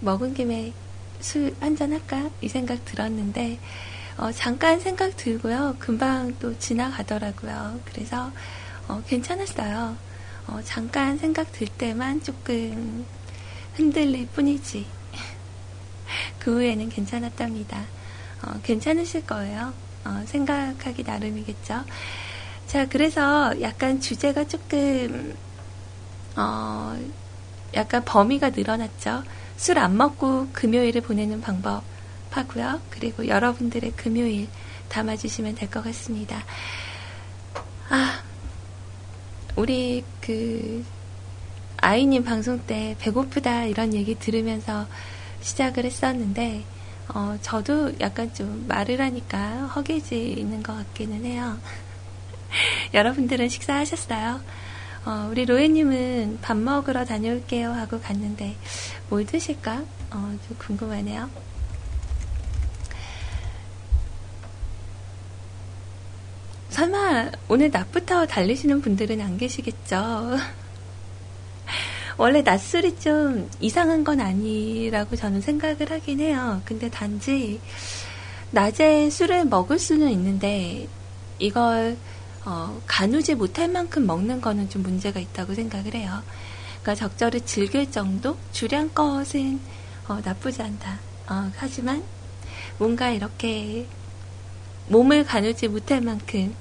[0.00, 0.72] 먹은 김에
[1.20, 2.28] 술 한잔 할까?
[2.40, 3.58] 이 생각 들었는데,
[4.18, 5.76] 어, 잠깐 생각 들고요.
[5.78, 7.80] 금방 또 지나가더라고요.
[7.86, 8.30] 그래서,
[8.88, 9.96] 어, 괜찮았어요.
[10.46, 13.06] 어, 잠깐 생각 들 때만 조금
[13.74, 14.86] 흔들릴 뿐이지.
[16.38, 17.84] 그 후에는 괜찮았답니다.
[18.42, 19.72] 어, 괜찮으실 거예요.
[20.04, 21.84] 어, 생각하기 나름이겠죠.
[22.66, 25.34] 자, 그래서 약간 주제가 조금,
[26.36, 26.98] 어,
[27.74, 29.22] 약간 범위가 늘어났죠.
[29.56, 31.82] 술 안 먹고 금요일을 보내는 방법
[32.30, 32.80] 하고요.
[32.90, 34.48] 그리고 여러분들의 금요일
[34.88, 36.44] 담아주시면 될 것 같습니다.
[37.88, 38.22] 아,
[39.56, 40.84] 우리 그
[41.76, 44.86] 아이님 방송 때 배고프다 이런 얘기 들으면서
[45.42, 46.64] 시작을 했었는데,
[47.14, 51.58] 어, 저도 약간 좀 말을 하니까 허기지는 것 같기는 해요.
[52.94, 54.40] 여러분들은 식사하셨어요?
[55.04, 58.56] 어, 우리 로에님은 밥 먹으러 다녀올게요 하고 갔는데,
[59.08, 59.84] 뭘 드실까?
[60.10, 61.28] 어, 좀 궁금하네요.
[66.74, 70.36] 설마 오늘 낮부터 달리시는 분들은 안 계시겠죠?
[72.18, 76.60] 원래 낮술이 좀 이상한 건 아니라고 저는 생각을 하긴 해요.
[76.64, 77.60] 근데 단지
[78.50, 80.88] 낮에 술을 먹을 수는 있는데
[81.38, 81.96] 이걸
[82.44, 86.24] 어, 가누지 못할 만큼 먹는 거는 좀 문제가 있다고 생각을 해요.
[86.82, 89.60] 그러니까 적절히 즐길 정도 주량것은
[90.08, 90.98] 어, 나쁘지 않다.
[91.28, 92.02] 어, 하지만
[92.78, 93.86] 뭔가 이렇게
[94.88, 96.52] 몸을 가누지 못할 만큼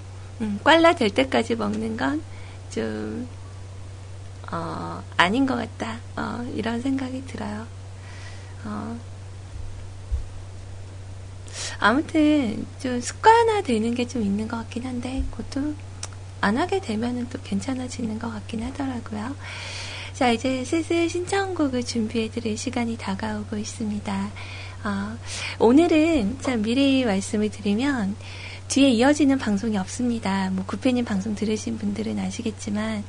[0.42, 3.28] 음, 꽐라 될 때까지 먹는 건좀
[4.52, 6.00] 어, 아닌 것 같다.
[6.16, 7.66] 어, 이런 생각이 들어요.
[8.66, 9.00] 어,
[11.80, 15.74] 아무튼 좀 습관화 되는 게 좀 있는 것 같긴 한데 그것도
[16.42, 19.36] 안 하게 되면은 또 괜찮아지는 것 같긴 하더라고요.
[20.14, 24.32] 자 이제 슬슬 신청곡을 준비해드릴 시간이 다가오고 있습니다.
[24.84, 25.18] 어,
[25.60, 28.16] 오늘은 참 미리 말씀을 드리면
[28.74, 30.50] 뒤에 이어지는 방송이 없습니다.
[30.50, 33.04] 뭐 구페님 방송 들으신 분들은 아시겠지만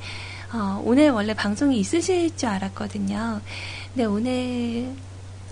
[0.53, 3.41] 어, 오늘 원래 방송이 있으실 줄 알았거든요.
[3.87, 4.93] 근데 오늘,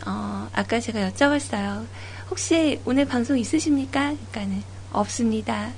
[0.06, 1.88] 어, 아까 제가 여쭤봤어요.
[2.30, 4.14] 혹시 오늘 방송 있으십니까?
[4.30, 5.72] 그러니까는 없습니다.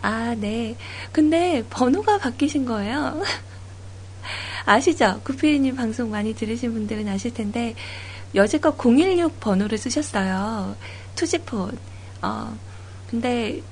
[0.00, 0.74] 아, 네.
[1.12, 3.22] 근데 번호가 바뀌신 거예요.
[4.64, 5.20] 아시죠?
[5.24, 7.74] 구피디님 방송 많이 들으신 분들은 아실 텐데,
[8.34, 10.74] 여지껏 016 번호를 쓰셨어요.
[11.16, 11.76] 투지폰.
[12.22, 12.56] 어,
[13.10, 13.62] 근데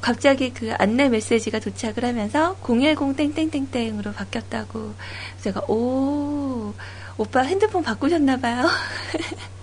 [0.00, 4.94] 갑자기 그 안내 메시지가 도착을 하면서 010 땡땡땡땡으로 바뀌었다고
[5.40, 6.74] 제가 오
[7.18, 8.68] 오빠 핸드폰 바꾸셨나 봐요.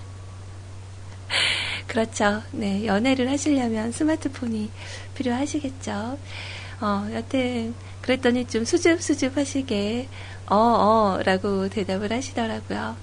[1.87, 2.41] 그렇죠.
[2.51, 4.71] 네, 연애를 하시려면 스마트폰이
[5.13, 6.17] 필요하시겠죠.
[6.81, 10.09] 어, 여튼, 그랬더니 좀 수줍수줍 하시게,
[10.47, 12.95] 어, 어, 라고 대답을 하시더라고요.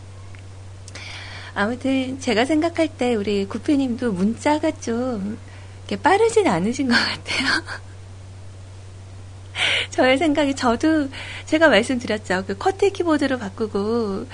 [1.55, 5.39] 아무튼, 제가 생각할 때 우리 구피님도 문자가 좀,
[5.97, 7.63] 빠르진 않으신 것 같아요.
[9.91, 11.09] 저의 생각이 저도
[11.47, 12.45] 제가 말씀드렸죠.
[12.47, 14.27] 그 커트 키보드로 바꾸고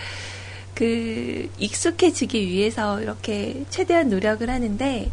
[0.75, 5.11] 그 익숙해지기 위해서 이렇게 최대한 노력을 하는데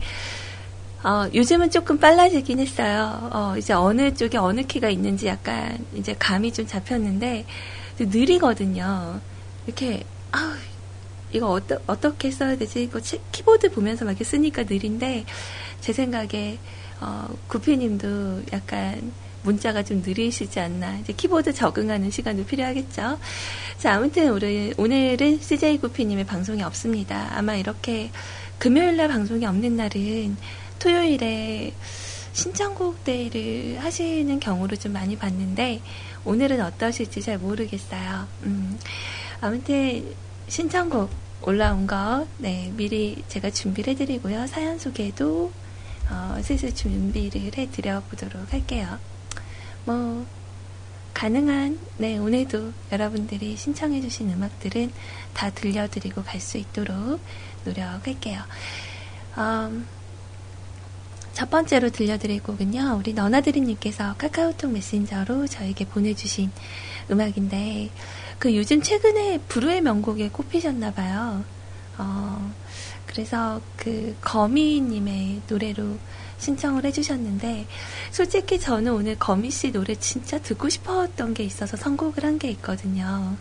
[1.04, 3.30] 어, 요즘은 조금 빨라지긴 했어요.
[3.34, 7.46] 어, 이제 어느 쪽에 어느 키가 있는지 약간 이제 감이 좀 잡혔는데
[8.00, 9.20] 느리거든요.
[9.66, 10.58] 이렇게 아
[11.34, 12.84] 이거 어떠, 어떻게 써야 되지?
[12.84, 13.00] 이거
[13.32, 15.26] 키보드 보면서 막 이렇게 쓰니까 느린데
[15.82, 16.60] 제 생각에
[17.02, 19.12] 어, 구피님도 약간
[19.44, 21.00] 문자가 좀 느리시지 않나.
[21.00, 23.20] 이제 키보드 적응하는 시간도 필요하겠죠.
[23.78, 27.30] 자, 아무튼 우리, 오늘은 CJ 구피님의 방송이 없습니다.
[27.36, 28.10] 아마 이렇게
[28.58, 30.38] 금요일 날 방송이 없는 날은
[30.80, 31.74] 토요일에
[32.32, 35.82] 신청곡 데이를 하시는 경우를 좀 많이 봤는데
[36.26, 38.28] 오늘은 어떠실지 잘 모르겠어요.
[38.44, 38.80] 음,
[39.42, 40.06] 아무튼
[40.48, 41.10] 신청곡
[41.46, 44.48] 올라온 거 네, 미리 제가 준비를 해드리고요.
[44.48, 45.52] 사연 소개도
[46.10, 48.98] 어, 슬슬 준비를 해드려 보도록 할게요.
[49.86, 50.26] 뭐
[51.14, 54.92] 가능한 네 오늘도 여러분들이 신청해주신 음악들은
[55.34, 57.20] 다 들려드리고 갈 수 있도록
[57.66, 58.42] 노력할게요.
[59.38, 59.86] 음,
[61.34, 66.52] 첫 번째로 들려드릴 곡은요 우리 너나드리님께서 카카오톡 메신저로 저에게 보내주신
[67.12, 67.90] 음악인데
[68.44, 71.46] 그 요즘 최근에 불후의 명곡에 꼽히셨나 봐요.
[71.98, 72.54] 어,
[73.06, 75.98] 그래서 그 거미님의 노래로
[76.40, 77.66] 신청을 해주셨는데
[78.12, 83.38] 솔직히 저는 오늘 거미 씨 노래 진짜 듣고 싶었던 게 있어서 선곡을 한 게 있거든요.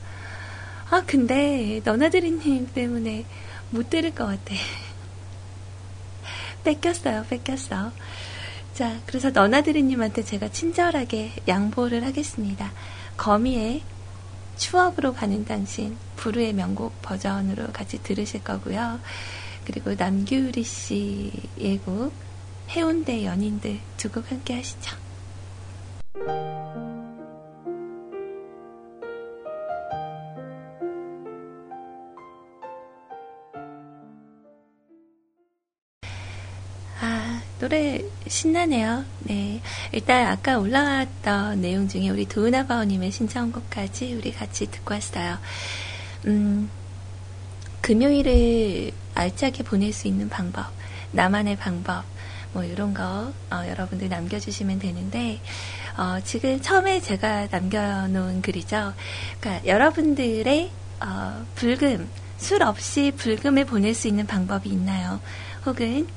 [0.88, 3.24] 아 근데 너나드리님 때문에
[3.70, 4.54] 못 들을 것 같아.
[6.62, 7.90] 뺏겼어요, 뺏겼어.
[8.74, 12.70] 자, 그래서 너나드리님한테 제가 친절하게 양보를 하겠습니다.
[13.16, 13.82] 거미의
[14.56, 19.00] 추억으로 가는 당신, 부르의 명곡 버전으로 같이 들으실 거고요.
[19.64, 22.12] 그리고 남규리 씨의 곡,
[22.70, 24.96] 해운대 연인들 두 곡 함께 하시죠.
[37.62, 39.04] 노래 신나네요.
[39.20, 39.60] 네.
[39.92, 45.38] 일단 아까 올라왔던 내용 중에 우리 도은아바오님의 신청곡까지 우리 같이 듣고 왔어요.
[46.26, 46.68] 음,
[47.80, 50.72] 금요일을 알차게 보낼 수 있는 방법,
[51.12, 52.02] 나만의 방법,
[52.52, 55.40] 뭐 이런 거 어, 여러분들 남겨주시면 되는데
[55.96, 58.92] 어, 지금 처음에 제가 남겨놓은 글이죠.
[59.38, 65.20] 그러니까 여러분들의 어, 불금 술 없이 불금을 보낼 수 있는 방법이 있나요?
[65.64, 66.08] 혹은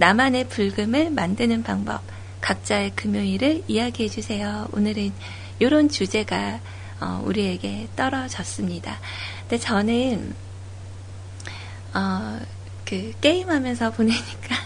[0.00, 2.00] 나만의 불금을 만드는 방법
[2.40, 4.66] 각자의 금요일을 이야기해 주세요.
[4.72, 5.12] 오늘은
[5.58, 6.58] 이런 주제가
[7.02, 8.98] 어, 우리에게 떨어졌습니다.
[9.42, 10.34] 근데 저는
[11.92, 12.40] 어,
[12.86, 14.56] 그 게임하면서 보내니까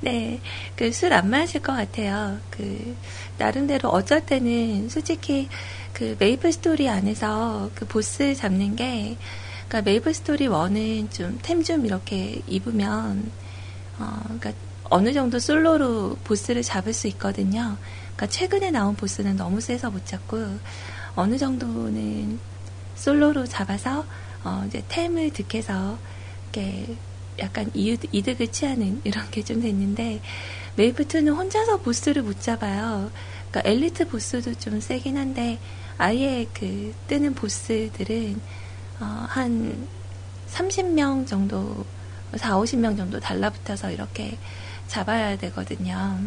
[0.00, 0.40] 네,
[0.74, 2.40] 그 술 안 마실 것 같아요.
[2.50, 2.96] 그
[3.38, 5.48] 나름대로 어쩔 때는 솔직히
[5.92, 9.16] 그 메이플 스토리 안에서 그 보스 잡는 게
[9.68, 13.30] 그러니까 메이플 스토리 1은 좀 템 좀 이렇게 입으면
[13.98, 14.52] 어 그러니까
[14.84, 17.76] 어느 정도 솔로로 보스를 잡을 수 있거든요.
[18.16, 20.58] 그러니까 최근에 나온 보스는 너무 세서 못 잡고
[21.14, 22.38] 어느 정도는
[22.94, 24.04] 솔로로 잡아서
[24.44, 25.98] 어 이제 템을 득해서
[26.52, 26.96] 이렇게
[27.38, 30.20] 약간 이득 을 취하는 이런 게 좀 됐는데
[30.76, 33.10] 메이프트는 혼자서 보스를 못 잡아요.
[33.50, 35.58] 그러니까 엘리트 보스도 좀 세긴 한데
[35.98, 38.40] 아예 그 뜨는 보스들은
[39.00, 39.88] 어, 한
[40.48, 41.84] 30명 정도
[42.36, 44.38] 4, 50명 정도 달라붙어서 이렇게
[44.86, 46.18] 잡아야 되거든요.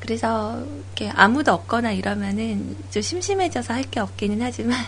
[0.00, 4.78] 그래서 이렇게 아무도 없거나 이러면은 좀 심심해져서 할 게 없기는 하지만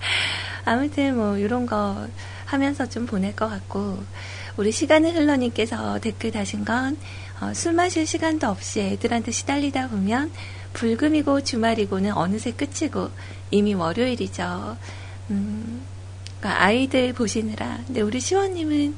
[0.64, 2.08] 아무튼 뭐 이런 거
[2.46, 4.02] 하면서 좀 보낼 것 같고
[4.56, 10.30] 우리 시간을 흘러님께서 댓글 다신 건술 어, 마실 시간도 없이 애들한테 시달리다 보면
[10.72, 13.10] 불금이고 주말이고는 어느새 끝이고
[13.50, 14.76] 이미 월요일이죠.
[15.30, 15.82] 음,
[16.44, 17.78] 그러니까 아이들 보시느라.
[17.86, 18.94] 근데 우리 시원님은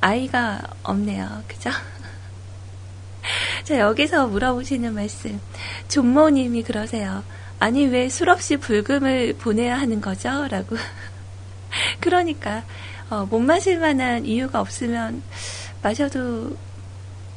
[0.00, 1.44] 아이가 없네요.
[1.46, 1.70] 그죠?
[3.62, 5.40] 자, 여기서 물어보시는 말씀.
[5.86, 7.22] 존모님이 그러세요.
[7.60, 10.48] 아니, 왜 술 없이 불금을 보내야 하는 거죠?
[10.48, 10.76] 라고.
[12.00, 12.64] 그러니까,
[13.10, 15.22] 어, 못 마실 만한 이유가 없으면
[15.80, 16.56] 마셔도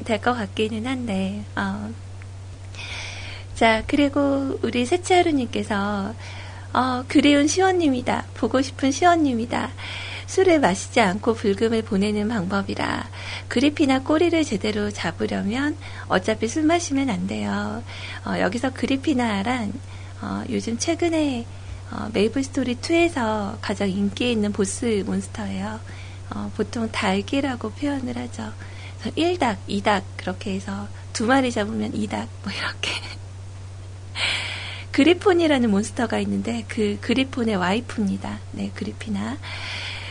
[0.06, 1.92] 될 것 같기는 한데, 어.
[3.54, 6.16] 자, 그리고 우리 세치하루님께서,
[6.74, 8.26] 어, 그리운 시원님이다.
[8.36, 9.72] 보고 싶은 시원님이다.
[10.28, 13.10] 술을 마시지 않고 불금을 보내는 방법이라
[13.50, 15.76] 그리피나 꼬리를 제대로 잡으려면
[16.08, 17.84] 어차피 술 마시면 안 돼요.
[18.26, 19.74] 어, 여기서 그리피나란
[20.22, 21.46] 어, 요즘 최근에
[21.92, 25.82] 어, 메이플 스토리 2에서 가장 인기 있는 보스 몬스터예요.
[26.34, 28.54] 어, 보통 닭이라고 표현을 하죠.
[29.04, 32.92] 1닭, 2닭 그렇게 해서 두 마리 잡으면 2닭 뭐 이렇게
[34.92, 38.40] 그리폰이라는 몬스터가 있는데 그 그리폰의 와이프입니다.
[38.52, 39.38] 네, 그리피나.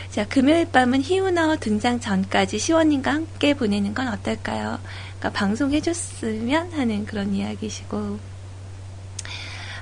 [0.09, 4.79] 자, 금요일 밤은 희우너 등장 전까지 시원님과 함께 보내는 건 어떨까요?
[5.19, 8.19] 그러니까 방송해줬으면 하는 그런 이야기시고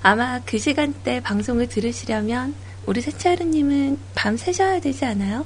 [0.02, 2.54] 아마 그 시간대 방송을 들으시려면
[2.86, 5.46] 우리 세차르님은 밤 새셔야 되지 않아요?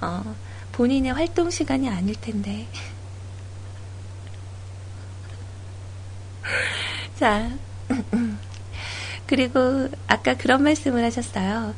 [0.00, 0.34] 어,
[0.72, 2.66] 본인의 활동 시간이 아닐 텐데.
[7.18, 7.50] 자,
[9.26, 11.74] 그리고 아까 그런 말씀을 하셨어요.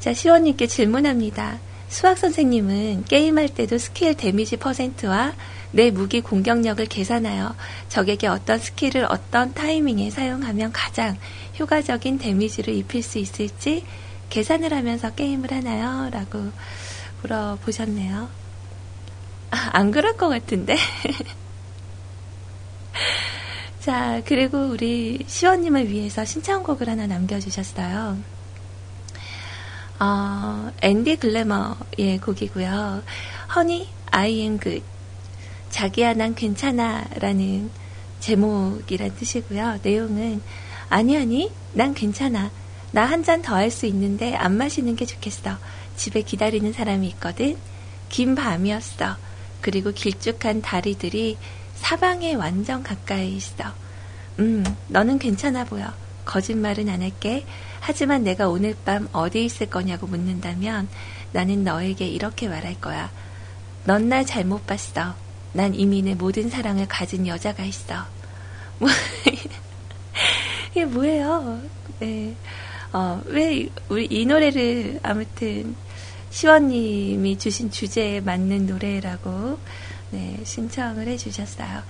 [0.00, 1.58] 자, 시원님께 질문합니다.
[1.88, 5.34] 수학 선생님은 게임할 때도 skill damage 퍼센트와
[5.72, 7.54] 내 무기 공격력을 계산하여
[7.88, 11.16] 적에게 어떤 skill을 어떤 타이밍에 사용하면 가장
[11.58, 13.84] 효과적인 damage를 입힐 수 있을지
[14.30, 16.08] 계산을 하면서 게임을 하나요?
[16.10, 16.50] 라고
[17.22, 18.28] 물어보셨네요.
[19.50, 20.76] 아, 안 그럴 것 같은데.
[23.80, 28.18] 자, 그리고 우리 시원님을 위해서 신청곡을 하나 남겨주셨어요.
[30.00, 33.02] 어, 앤디 글래머의 곡이고요.
[33.54, 34.82] 허니, I am good.
[35.70, 37.04] 자기야, 난 괜찮아.
[37.16, 37.70] 라는
[38.20, 39.80] 제목이란 뜻이고요.
[39.82, 40.42] 내용은,
[40.90, 42.50] 아니, 아니, 난 괜찮아.
[42.92, 45.56] 나 한 잔 더 할 수 있는데 안 마시는 게 좋겠어.
[45.96, 47.56] 집에 기다리는 사람이 있거든.
[48.08, 49.16] 긴 밤이었어.
[49.60, 51.38] 그리고 길쭉한 다리들이
[51.80, 53.64] 사방에 완전 가까이 있어.
[54.38, 55.92] 음, 너는 괜찮아 보여.
[56.24, 57.44] 거짓말은 안 할게.
[57.80, 60.88] 하지만 내가 오늘 밤 어디 있을 거냐고 묻는다면
[61.32, 63.10] 나는 너에게 이렇게 말할 거야.
[63.84, 65.14] 넌 날 잘못 봤어.
[65.52, 68.06] 난 이미 내 모든 사랑을 가진 여자가 있어.
[68.78, 68.88] 뭐,
[70.70, 71.60] 이게 뭐예요?
[71.98, 72.34] 네.
[72.92, 75.74] 어, 왜, 우리 이 노래를 아무튼
[76.30, 79.58] 시원님이 주신 주제에 맞는 노래라고
[80.10, 81.82] 네, 신청을 해주셨어요.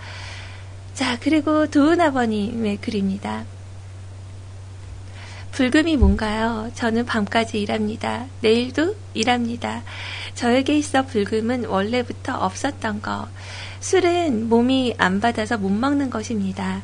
[0.95, 3.45] 자, 그리고 도은 아버님의 글입니다.
[5.53, 6.71] 불금이 뭔가요?
[6.75, 8.27] 저는 밤까지 일합니다.
[8.41, 9.83] 내일도 일합니다.
[10.35, 13.29] 저에게 있어 불금은 원래부터 없었던 거.
[13.81, 16.83] 술은 몸이 안 받아서 못 먹는 것입니다.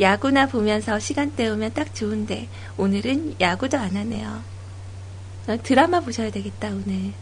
[0.00, 4.42] 야구나 보면서 시간 때우면 딱 좋은데 오늘은 야구도 안 하네요.
[5.46, 7.12] 어, 드라마 보셔야 되겠다 오늘.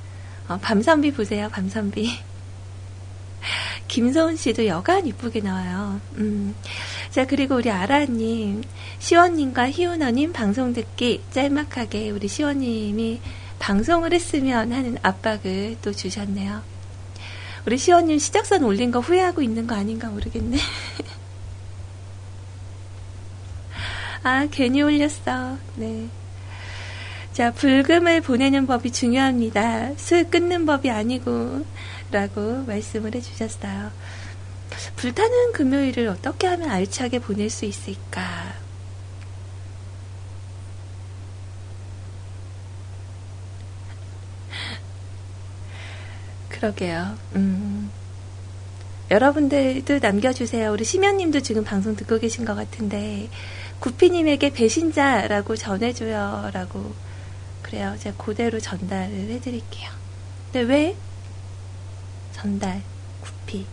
[0.49, 2.28] 어, 밤선비 보세요 밤선비.
[3.89, 6.01] 김소은 씨도 여간 이쁘게 나와요.
[6.17, 6.55] 음.
[7.11, 8.63] 자, 그리고 우리 아라님,
[8.99, 13.21] 시원님과 희은어님 방송 듣기 짤막하게 우리 시원님이
[13.59, 16.63] 방송을 했으면 하는 압박을 또 주셨네요.
[17.67, 20.59] 우리 시원님 시작선 올린 거 후회하고 있는 거 아닌가 모르겠네.
[24.23, 25.59] 아, 괜히 올렸어.
[25.77, 26.09] 네.
[27.33, 29.93] 자, 불금을 보내는 법이 중요합니다.
[29.97, 31.65] 술 끊는 법이 아니고,
[32.11, 33.91] 라고 말씀을 해주셨어요.
[34.97, 38.55] 불타는 금요일을 어떻게 하면 알차게 보낼 수 있을까?
[46.49, 47.17] 그러게요.
[47.37, 47.91] 음.
[49.11, 50.73] 여러분들도 남겨주세요.
[50.73, 53.29] 우리 심연님도 지금 방송 듣고 계신 것 같은데,
[53.81, 56.51] 구피님에게 배신자라고 전해줘요.
[56.53, 56.95] 라고.
[57.63, 57.97] 그래요.
[58.01, 59.91] 제가 그대로 전달을 해드릴게요.
[60.53, 60.97] 근데 왜?
[62.41, 62.81] 전달,
[63.21, 63.67] 구피.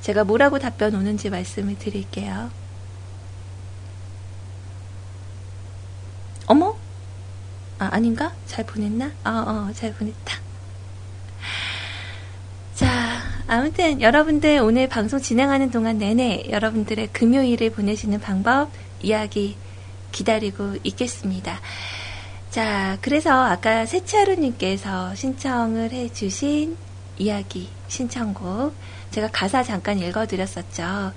[0.00, 2.50] 제가 뭐라고 답변 오는지 말씀을 드릴게요.
[6.46, 6.76] 어머?
[7.78, 8.32] 아, 아닌가?
[8.46, 9.12] 잘 보냈나?
[9.24, 10.38] 어, 어, 잘 보냈다.
[12.74, 13.13] 자,
[13.46, 18.70] 아무튼 여러분들 오늘 방송 진행하는 동안 내내 여러분들의 금요일을 보내시는 방법
[19.02, 19.56] 이야기
[20.12, 21.60] 기다리고 있겠습니다.
[22.50, 26.76] 자, 그래서 아까 세차루님께서 신청을 해주신
[27.18, 28.74] 이야기 신청곡
[29.10, 31.12] 제가 가사 잠깐 읽어드렸었죠.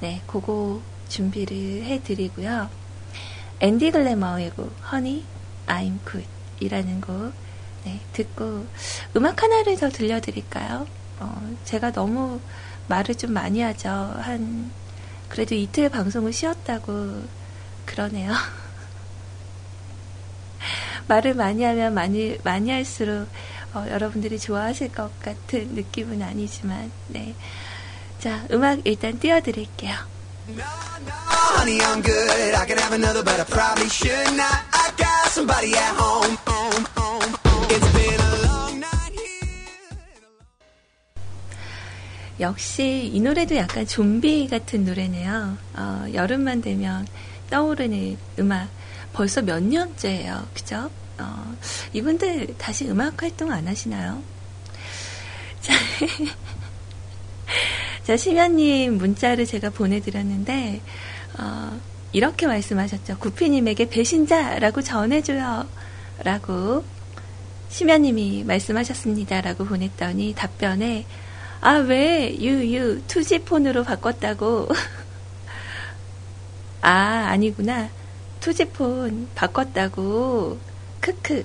[0.00, 2.68] 네, 그거 준비를 해드리고요.
[3.60, 5.24] 앤디 글래머의 곡 허니
[5.66, 6.28] I'm Good
[6.60, 7.32] 이라는 곡
[7.84, 8.66] 네, 듣고
[9.16, 10.99] 음악 하나를 더 들려드릴까요?
[11.20, 12.40] 어, 제가 너무
[12.88, 13.88] 말을 좀 많이 하죠.
[13.88, 14.70] 한,
[15.28, 17.22] 그래도 이틀 방송을 쉬었다고
[17.86, 18.32] 그러네요.
[21.06, 23.28] 말을 많이 하면 많이, 많이 할수록
[23.72, 27.34] 어, 여러분들이 좋아하실 것 같은 느낌은 아니지만, 네.
[28.18, 29.94] 자, 음악 일단 띄워드릴게요.
[31.56, 32.54] Honey, I'm good.
[32.54, 34.64] I can have another, but I probably should not.
[34.72, 36.99] I got somebody at home, home, home.
[42.40, 45.58] 역시 이 노래도 약간 좀비 같은 노래네요.
[45.74, 47.06] 어, 여름만 되면
[47.50, 48.68] 떠오르는 음악.
[49.12, 50.48] 벌써 몇 년째예요.
[50.54, 50.90] 그죠?
[51.18, 51.54] 어,
[51.92, 54.22] 이분들 다시 음악 활동 안 하시나요?
[55.60, 55.74] 자,
[58.04, 60.80] 자, 심연님 문자를 제가 보내드렸는데,
[61.38, 61.78] 어,
[62.12, 63.18] 이렇게 말씀하셨죠.
[63.18, 65.68] 구피님에게 배신자라고 전해줘요.
[66.24, 66.84] 라고
[67.68, 69.42] 심연님이 말씀하셨습니다.
[69.42, 71.04] 라고 보냈더니 답변에,
[71.60, 74.68] 아, 왜, 유유, 투지폰으로 바꿨다고.
[76.80, 76.88] 아,
[77.28, 77.90] 아니구나.
[78.40, 80.58] 투지폰 바꿨다고.
[81.00, 81.44] 크크.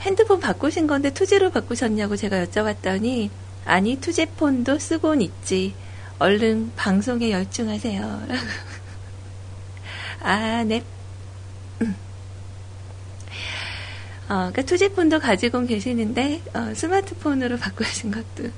[0.00, 3.30] 핸드폰 바꾸신 건데 투지로 바꾸셨냐고 제가 여쭤봤더니
[3.64, 5.74] 아니 투지폰도 쓰곤 있지.
[6.18, 8.26] 얼른 방송에 열중하세요.
[10.22, 10.82] 아, 네.
[14.32, 18.50] 어, 그러니까 투지폰도 가지고 계시는데 어, 스마트폰으로 바꾸신 것도.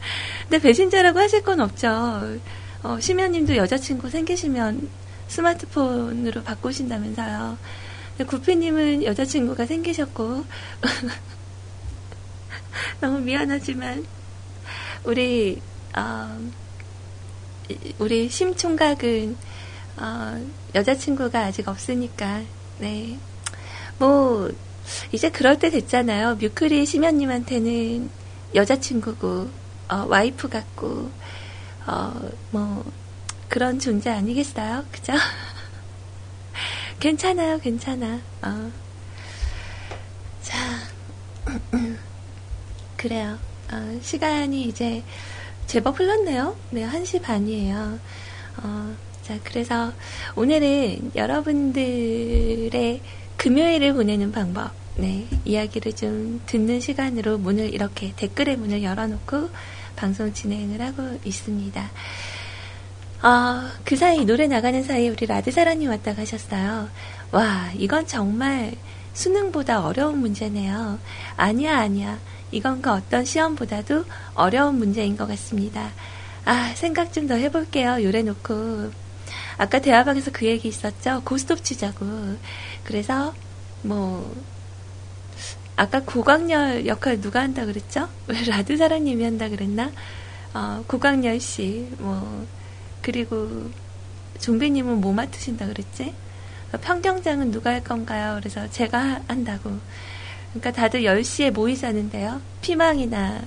[0.43, 2.39] 근데 배신자라고 하실 건 없죠.
[2.85, 4.89] 어, 심연님도 여자친구 생기시면
[5.27, 7.59] 스마트폰으로 바꾸신다면서요.
[8.25, 10.45] 구피님은 여자친구가 생기셨고
[13.01, 14.07] 너무 미안하지만
[15.03, 15.61] 우리
[15.97, 16.51] 어,
[17.99, 19.37] 우리 심총각은
[19.97, 20.47] 어,
[20.77, 22.43] 여자친구가 아직 없으니까
[22.79, 23.19] 네.
[23.99, 24.53] 뭐
[25.13, 26.37] 이제 그럴 때 됐잖아요.
[26.37, 28.11] 뮤크리 심연님한테는
[28.55, 29.49] 여자친구고
[29.89, 31.11] 어, 와이프 같고
[31.87, 32.85] 어, 뭐
[33.49, 34.85] 그런 존재 아니겠어요?
[34.91, 35.13] 그죠?
[37.01, 38.21] 괜찮아요, 괜찮아.
[38.43, 38.71] 어.
[40.43, 40.59] 자,
[42.97, 43.39] 그래요.
[43.73, 45.03] 어, 시간이 이제
[45.67, 46.57] 제법 흘렀네요.
[46.71, 47.99] 네, 1시 반이에요.
[48.59, 49.93] 어, 자, 그래서
[50.37, 53.01] 오늘은 여러분들의
[53.37, 59.51] 금요일을 보내는 방법, 네, 이야기를 좀 듣는 시간으로 문을 이렇게 댓글의 문을 열어놓고
[59.97, 61.91] 방송 진행을 하고 있습니다.
[63.23, 66.89] 어, 그 사이 노래 나가는 사이에 우리 라드사라님 왔다 가셨어요.
[67.33, 68.75] 와, 이건 정말
[69.15, 70.99] 수능보다 어려운 문제네요.
[71.37, 72.19] 아니야, 아니야.
[72.51, 74.05] 이건 그 어떤 시험보다도
[74.35, 75.91] 어려운 문제인 것 같습니다.
[76.45, 78.03] 아, 생각 좀 더 해볼게요.
[78.05, 78.91] 요래 놓고.
[79.57, 81.23] 아까 대화방에서 그 얘기 있었죠?
[81.25, 82.37] 고스톱 치자고.
[82.85, 83.35] 그래서,
[83.83, 84.35] 뭐,
[85.77, 88.09] 아까 고광열 역할 누가 한다 그랬죠?
[88.29, 89.91] 라드사라님이 한다 그랬나?
[90.55, 92.47] 어, 고광열 씨, 뭐,
[93.03, 93.71] 그리고
[94.41, 96.15] 종배님은 뭐 맡으신다 그랬지?
[96.81, 98.37] 평경장은 누가 할 건가요?
[98.39, 99.79] 그래서 제가 한다고.
[100.51, 102.41] 그러니까 다들 10시에 모이자는데요.
[102.61, 103.43] 피망이나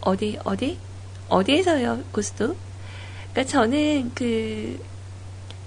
[0.00, 0.78] 어디 어디
[1.28, 2.56] 어디에서요 고스도?
[3.32, 4.78] 그러니까 저는 그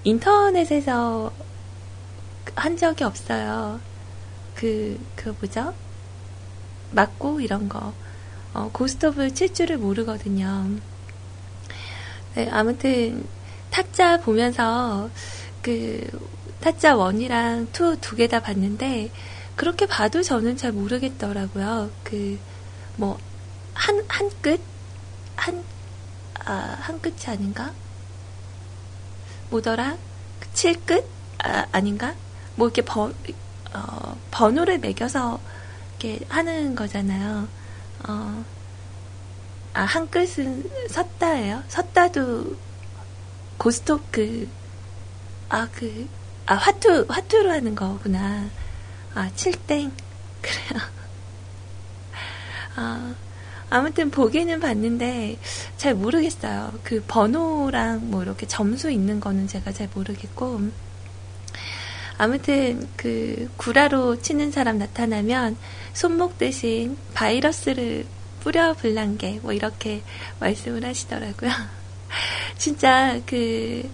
[0.04, 1.32] 인터넷에서
[2.56, 3.80] 한 적이 없어요.
[4.54, 5.74] 그, 그 뭐죠?
[6.90, 7.94] 맞고 이런 거.
[8.54, 10.80] 어, 고스톱을 칠 줄을 모르거든요.
[12.34, 13.26] 네, 아무튼
[13.70, 15.10] 타짜 보면서
[15.62, 16.06] 그
[16.60, 19.10] 타짜 one이랑 two 두 개 다 봤는데
[19.56, 21.90] 그렇게 봐도 저는 잘 모르겠더라고요.
[22.04, 22.38] 그,
[22.96, 23.18] 뭐,
[23.74, 24.60] 한, 한 끝?
[25.36, 25.64] 한,
[26.44, 27.72] 아, 한 끝이 아닌가?
[29.50, 29.96] 뭐더라?
[30.54, 31.04] 칠 끝?
[31.38, 32.14] 아, 아닌가?
[32.58, 33.14] 뭐 이렇게 번,
[33.72, 35.38] 어, 번호를 매겨서
[36.00, 37.46] 이렇게 하는 거잖아요.
[38.08, 38.44] 어,
[39.74, 41.62] 아, 한 끝은 섰다예요?
[41.68, 42.56] 섰다도
[43.58, 44.48] 고스톱 그,
[45.48, 46.08] 아, 그,
[46.46, 48.50] 아, 화투, 화투로 하는 거구나.
[49.14, 49.92] 아, 7땡.
[50.42, 50.82] 그래요.
[52.74, 53.14] 아,
[53.70, 55.38] 아무튼 보기는 봤는데
[55.76, 56.72] 잘 모르겠어요.
[56.82, 60.88] 그 번호랑 뭐 이렇게 점수 있는 거는 제가 잘 모르겠고.
[62.18, 65.56] 아무튼 그 구라로 치는 사람 나타나면
[65.94, 68.04] 손목 대신 바이러스를
[68.40, 70.02] 뿌려 불난 게 뭐 이렇게
[70.40, 71.50] 말씀을 하시더라고요.
[72.58, 73.88] 진짜 그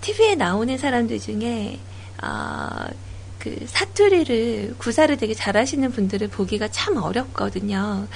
[0.00, 1.78] TV에 나오는 사람들 중에
[2.22, 2.86] 어,
[3.38, 8.06] 그 사투리를 구사를 되게 잘하시는 분들을 보기가 참 어렵거든요.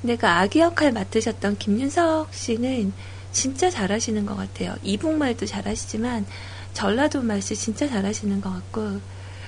[0.00, 2.92] 근데 그 아기 역할 맡으셨던 김윤석 씨는
[3.32, 4.74] 진짜 잘하시는 것 같아요.
[4.82, 6.26] 이북말도 잘하시지만
[6.72, 9.00] 전라도 말씨 진짜 잘하시는 것 같고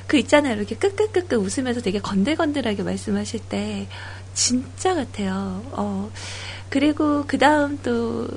[0.06, 0.56] 그 있잖아요.
[0.56, 3.88] 이렇게 끄끄끄끄 웃으면서 되게 건들건들하게 말씀하실 때
[4.34, 5.62] 진짜 같아요.
[5.72, 6.10] 어
[6.68, 8.28] 그리고 그 다음 또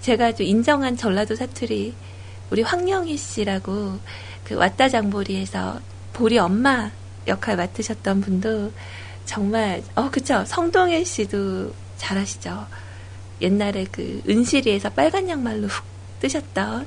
[0.00, 1.94] 제가 좀 인정한 전라도 사투리
[2.50, 3.98] 우리 황영희 씨라고
[4.44, 5.80] 그 왔다 장보리에서
[6.12, 6.90] 보리 엄마
[7.26, 8.72] 역할 맡으셨던 분도
[9.24, 12.66] 정말 어 그쵸 성동일 씨도 잘하시죠.
[13.40, 15.84] 옛날에 그 은실이에서 빨간 양말로 훅
[16.20, 16.86] 뜨셨던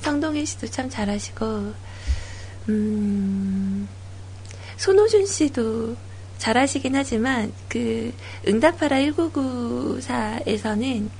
[0.00, 1.74] 성동일 씨도 참 잘하시고,
[2.68, 3.88] 음,
[4.76, 5.96] 손호준 씨도
[6.38, 8.12] 잘하시긴 하지만, 그,
[8.46, 11.10] 응답하라 1994에서는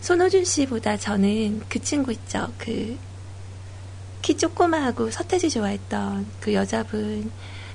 [0.00, 2.52] 손호준 씨보다 저는 그 친구 있죠.
[2.58, 2.96] 그,
[4.22, 7.30] 키 조그마하고 서태지 좋아했던 그 여자분.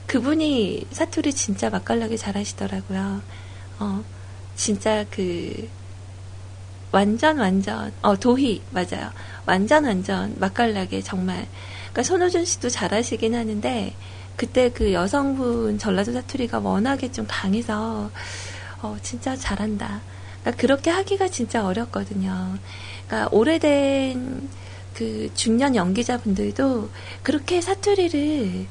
[0.07, 3.21] 그분이 사투리 진짜 맛깔나게 잘하시더라고요.
[3.79, 4.03] 어,
[4.55, 5.67] 진짜 그,
[6.91, 9.11] 완전 완전, 어, 도희, 맞아요.
[9.45, 11.47] 완전 완전 맛깔나게 정말.
[11.91, 13.93] 그러니까 손호준 씨도 잘하시긴 하는데,
[14.35, 18.11] 그때 그 여성분 전라도 사투리가 워낙에 좀 강해서,
[18.81, 20.01] 어, 진짜 잘한다.
[20.41, 22.57] 그러니까 그렇게 하기가 진짜 어렵거든요.
[23.07, 24.49] 그러니까 오래된
[24.93, 26.89] 그 중년 연기자분들도
[27.23, 28.65] 그렇게 사투리를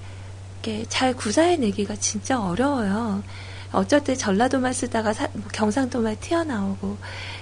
[0.62, 3.22] 이렇게 잘 구사해내기가 진짜 어려워요.
[3.72, 6.96] 어쩔 때 전라도말 쓰다가 사, 뭐 경상도말 튀어나오고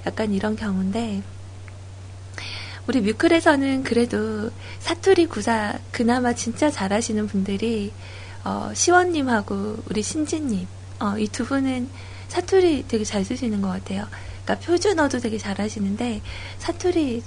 [0.06, 1.22] 약간 이런 경우인데
[2.86, 7.92] 우리 뮤클에서는 그래도 사투리 구사 그나마 진짜 잘하시는 분들이
[8.44, 10.66] 어, 시원님하고 우리 신지님
[11.00, 11.88] 어, 이 두 분은
[12.28, 14.06] 사투리 되게 잘 쓰시는 것 같아요.
[14.44, 16.22] 그러니까 표준어도 되게 잘하시는데
[16.58, 17.22] 사투리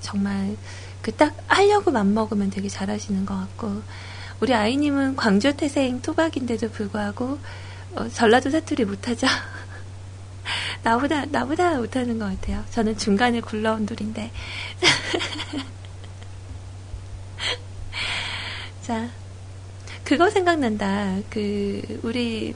[0.00, 0.56] 정말
[1.02, 3.82] 그 딱 하려고 맘먹으면 되게 잘하시는 것 같고
[4.40, 7.38] 우리 아이님은 광주 태생 토박인데도 불구하고
[7.94, 9.26] 어, 전라도 사투리 못하죠.
[10.82, 12.64] 나보다 나보다 못하는 것 같아요.
[12.70, 14.30] 저는 중간에 굴러온 돌인데.
[18.82, 19.08] 자,
[20.04, 21.18] 그거 생각난다.
[21.28, 22.54] 그 우리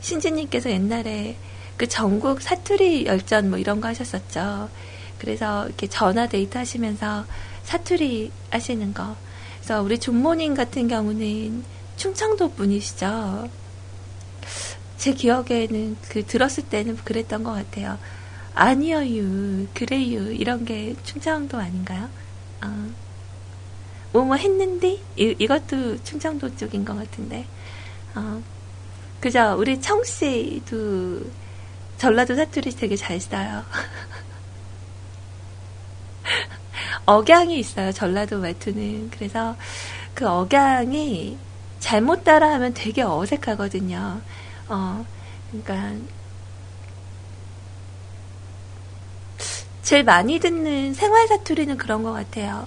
[0.00, 1.36] 신지님께서 옛날에
[1.76, 4.68] 그 전국 사투리 열전 뭐 이런 거 하셨었죠.
[5.18, 7.24] 그래서 이렇게 전화 데이트 하시면서
[7.62, 9.16] 사투리 하시는 거.
[9.56, 11.64] 그래서 우리 존모님 같은 경우는
[11.96, 13.48] 충청도 분이시죠.
[15.02, 17.98] 제 기억에는 그 들었을 때는 그랬던 것 같아요.
[18.54, 22.08] 아니어유, 그래요, 이런 게 충청도 아닌가요?
[22.64, 22.90] 어.
[24.12, 25.00] 뭐뭐 했는데?
[25.16, 27.46] 이, 이것도 충청도 쪽인 것 같은데.
[28.14, 28.40] 어.
[29.20, 29.56] 그죠?
[29.58, 31.22] 우리 청씨도
[31.98, 33.64] 전라도 사투리 되게 잘 써요.
[37.06, 37.90] 억양이 있어요.
[37.90, 39.10] 전라도 말투는.
[39.10, 39.56] 그래서
[40.14, 41.36] 그 억양이
[41.80, 44.22] 잘못 따라하면 되게 어색하거든요.
[44.72, 45.04] 어,
[45.50, 45.92] 그러니까
[49.82, 52.66] 제일 많이 듣는 생활 사투리는 그런 것 같아요.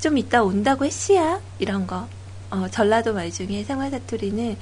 [0.00, 2.08] 좀 이따 온다고 했시야 이런 거.
[2.50, 4.56] 어, 전라도 말 중에 생활 사투리는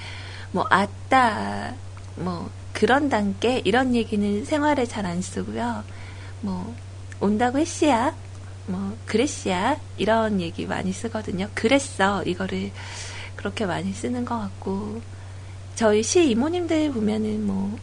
[0.53, 1.75] 뭐 아따
[2.17, 5.85] 뭐 그런 단계 이런 얘기는 생활에 잘 안 쓰고요.
[6.41, 6.75] 뭐
[7.21, 8.15] 온다고 했시야
[8.67, 11.49] 뭐 그랬시야 이런 얘기 많이 쓰거든요.
[11.55, 12.73] 그랬어 이거를
[13.37, 15.01] 그렇게 많이 쓰는 것 같고
[15.77, 17.79] 저희 시 이모님들 보면은 뭐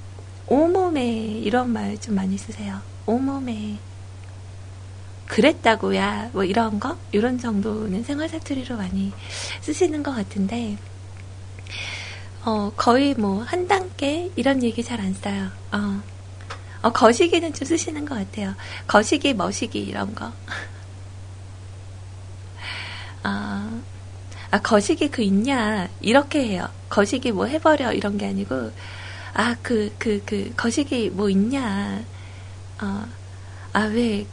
[0.47, 1.05] 오몸에
[1.45, 2.81] 이런 말 좀 많이 쓰세요.
[3.05, 3.77] 오몸에
[5.27, 9.13] 그랬다고야 뭐 이런 거 이런 정도는 생활 사투리로 많이
[9.61, 10.77] 쓰시는 것 같은데
[12.45, 15.49] 어 거의 뭐 한 단계 이런 얘기 잘 안 써요.
[15.71, 16.01] 어.
[16.81, 18.55] 어 거시기는 좀 쓰시는 것 같아요.
[18.87, 20.33] 거시기 머시기 이런 거.
[23.23, 23.81] 아,
[24.53, 25.89] 아, 거시기 그 있냐.
[25.99, 26.69] 이렇게 해요.
[26.87, 27.91] 거시기 뭐 해버려.
[27.91, 28.71] 이런 게 아니고,
[29.33, 32.03] 아, 그, 그, 그, 거시기 뭐 있냐.
[32.79, 33.03] 어,
[33.73, 34.27] 아, 왜,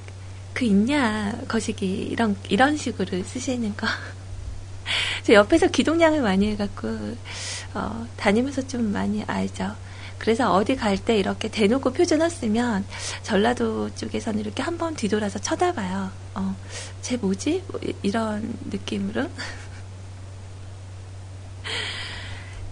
[0.53, 1.33] 그 있냐.
[1.49, 2.03] 거시기.
[2.03, 3.87] 이런, 이런 식으로 쓰시는 거.
[5.25, 7.17] 저 옆에서 기동량을 많이 해갖고,
[7.73, 9.75] 어, 다니면서 좀 많이 알죠.
[10.19, 12.85] 그래서 어디 갈 때 이렇게 대놓고 표준어 쓰면
[13.23, 16.11] 전라도 쪽에서는 이렇게 한번 뒤돌아서 쳐다봐요.
[16.35, 16.57] 어,
[17.01, 17.65] 쟤 뭐지?
[17.69, 19.31] 뭐 이런 느낌으로.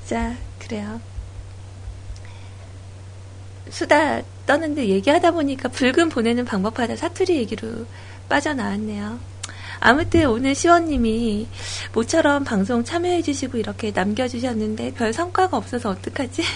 [0.08, 1.00] 자, 그래요.
[3.68, 7.84] 수다 떠는데 얘기하다 보니까 붉은 보내는 방법 하다 사투리 얘기로
[8.26, 9.20] 빠져나왔네요.
[9.80, 11.46] 아무튼 오늘 시원님이
[11.92, 16.42] 모처럼 방송 참여해주시고 이렇게 남겨주셨는데 별 성과가 없어서 어떡하지?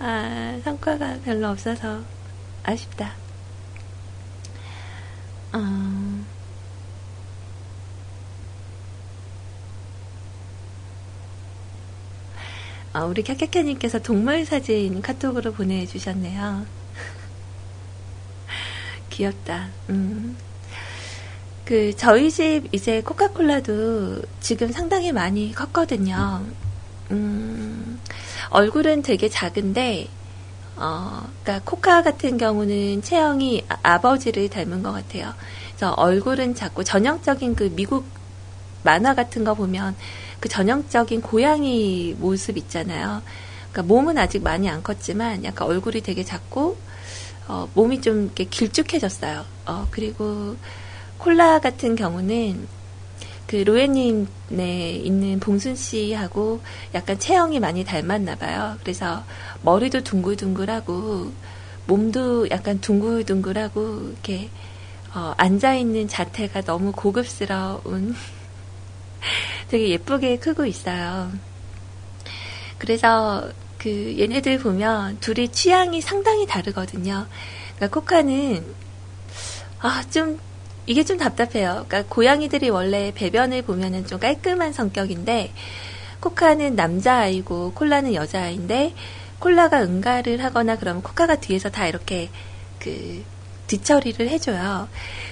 [0.00, 2.02] 아, 성과가 별로 없어서
[2.64, 3.12] 아쉽다.
[5.52, 6.09] 어...
[12.92, 16.66] 아, 우리 캬캬캬님께서 동물 사진 카톡으로 보내주셨네요.
[19.10, 19.68] 귀엽다.
[19.90, 20.36] 음.
[21.64, 26.44] 그, 저희 집 이제 코카콜라도 지금 상당히 많이 컸거든요.
[27.12, 28.00] 음,
[28.50, 30.08] 얼굴은 되게 작은데,
[30.76, 35.32] 어, 그니까 코카 같은 경우는 체형이 아, 버지를 닮은 것 같아요.
[35.76, 38.04] 그래서 얼굴은 작고 전형적인 그 미국
[38.82, 39.94] 만화 같은 거 보면
[40.40, 43.22] 그 전형적인 고양이 모습 있잖아요.
[43.70, 46.76] 그러니까 몸은 아직 많이 안 컸지만 약간 얼굴이 되게 작고
[47.46, 49.44] 어, 몸이 좀 이렇게 길쭉해졌어요.
[49.66, 50.56] 어, 그리고
[51.18, 52.66] 콜라 같은 경우는
[53.46, 56.60] 그 로에님네 있는 봉순 씨하고
[56.94, 58.76] 약간 체형이 많이 닮았나 봐요.
[58.80, 59.24] 그래서
[59.62, 61.32] 머리도 둥글둥글하고
[61.86, 64.48] 몸도 약간 둥글둥글하고 이렇게
[65.12, 68.14] 어, 앉아 있는 자태가 너무 고급스러운
[69.68, 71.32] 되게 예쁘게 크고 있어요.
[72.78, 73.48] 그래서
[73.78, 77.26] 그 얘네들 보면 둘이 취향이 상당히 다르거든요.
[77.76, 78.64] 그러니까 코카는
[79.80, 80.38] 아, 좀
[80.86, 81.86] 이게 좀 답답해요.
[81.88, 85.52] 그러니까 고양이들이 원래 배변을 보면은 좀 깔끔한 성격인데
[86.20, 88.94] 코카는 남자아이고 콜라는 여자아이인데
[89.38, 92.28] 콜라가 응가를 하거나 그러면 코카가 뒤에서 다 이렇게
[92.78, 93.24] 그
[93.66, 94.88] 뒤처리를 해줘요.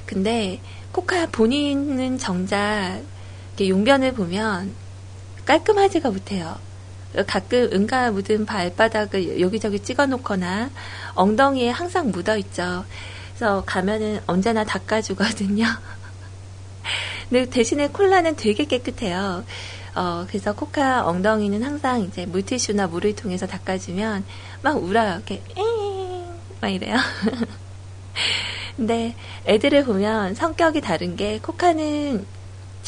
[0.07, 0.61] 근데
[0.93, 3.03] 코카 본인은 정작
[3.66, 4.74] 용변을 보면
[5.46, 6.59] 깔끔하지가 못해요.
[7.26, 10.70] 가끔 응가 묻은 발바닥을 여기저기 찍어 놓거나
[11.14, 12.84] 엉덩이에 항상 묻어 있죠.
[13.30, 15.64] 그래서 가면은 언제나 닦아주거든요.
[17.30, 19.44] 근데 대신에 콜라는 되게 깨끗해요.
[19.94, 24.24] 어, 그래서 코카 엉덩이는 항상 이제 물티슈나 물을 통해서 닦아주면
[24.62, 25.22] 막 울어요.
[25.26, 25.42] 이렇게!
[26.61, 26.96] 막 이래요.
[28.76, 29.14] 근데
[29.46, 32.26] 애들을 보면 성격이 다른 게 코카는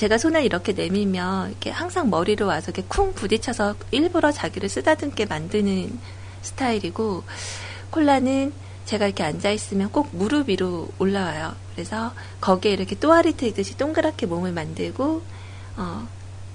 [0.01, 6.01] 제가 손을 이렇게 내밀면 이렇게 항상 머리로 와서 이렇게 쿵 부딪혀서 일부러 자기를 쓰다듬게 만드는
[6.40, 7.22] 스타일이고
[7.90, 8.51] 콜라는
[8.86, 11.55] 제가 이렇게 앉아 있으면 꼭 무릎 위로 올라와요.
[11.74, 15.22] 그래서 거기에 이렇게 또아리 트듯이 동그랗게 몸을 만들고
[15.76, 16.09] 어,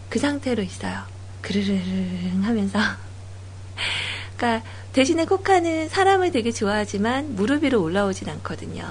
[0.09, 1.03] 그 상태로 있어요.
[1.41, 2.79] 그르르르 하면서.
[4.37, 8.83] 그러니까 대신에 코카는 사람을 되게 좋아하지만 무릎 위로 올라오진 않거든요.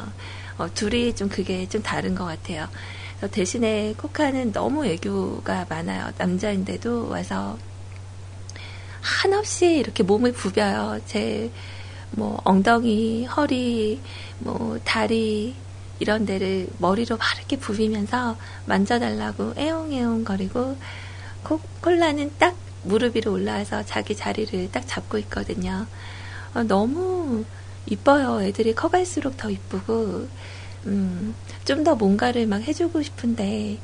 [0.59, 2.68] 어, 둘이 좀 그게 좀 다른 것 같아요.
[3.30, 6.12] 대신에 코카는 너무 애교가 많아요.
[6.18, 7.58] 남자인데도 와서
[9.00, 11.00] 한없이 이렇게 몸을 부벼요.
[11.06, 11.50] 제
[12.16, 14.00] 뭐 엉덩이, 허리,
[14.38, 15.54] 뭐 다리
[15.98, 18.36] 이런 데를 머리로 막 이렇게 부비면서
[18.66, 20.76] 만져달라고 애용애용 거리고
[21.42, 25.86] 코, 콜라는 딱 무릎 위로 올라와서 자기 자리를 딱 잡고 있거든요.
[26.54, 27.44] 어, 너무
[27.86, 28.42] 이뻐요.
[28.42, 30.28] 애들이 커갈수록 더 이쁘고
[30.86, 31.34] 음,
[31.64, 33.78] 좀 더 뭔가를 막 해주고 싶은데,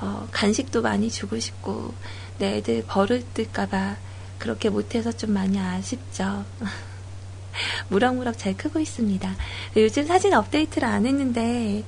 [0.00, 1.94] 어, 간식도 많이 주고 싶고,
[2.38, 3.96] 내 애들 버릇들까봐
[4.38, 6.44] 그렇게 못해서 좀 많이 아쉽죠.
[7.88, 9.34] 무럭무럭 잘 크고 있습니다.
[9.76, 11.84] 요즘 사진 업데이트를 안 했는데,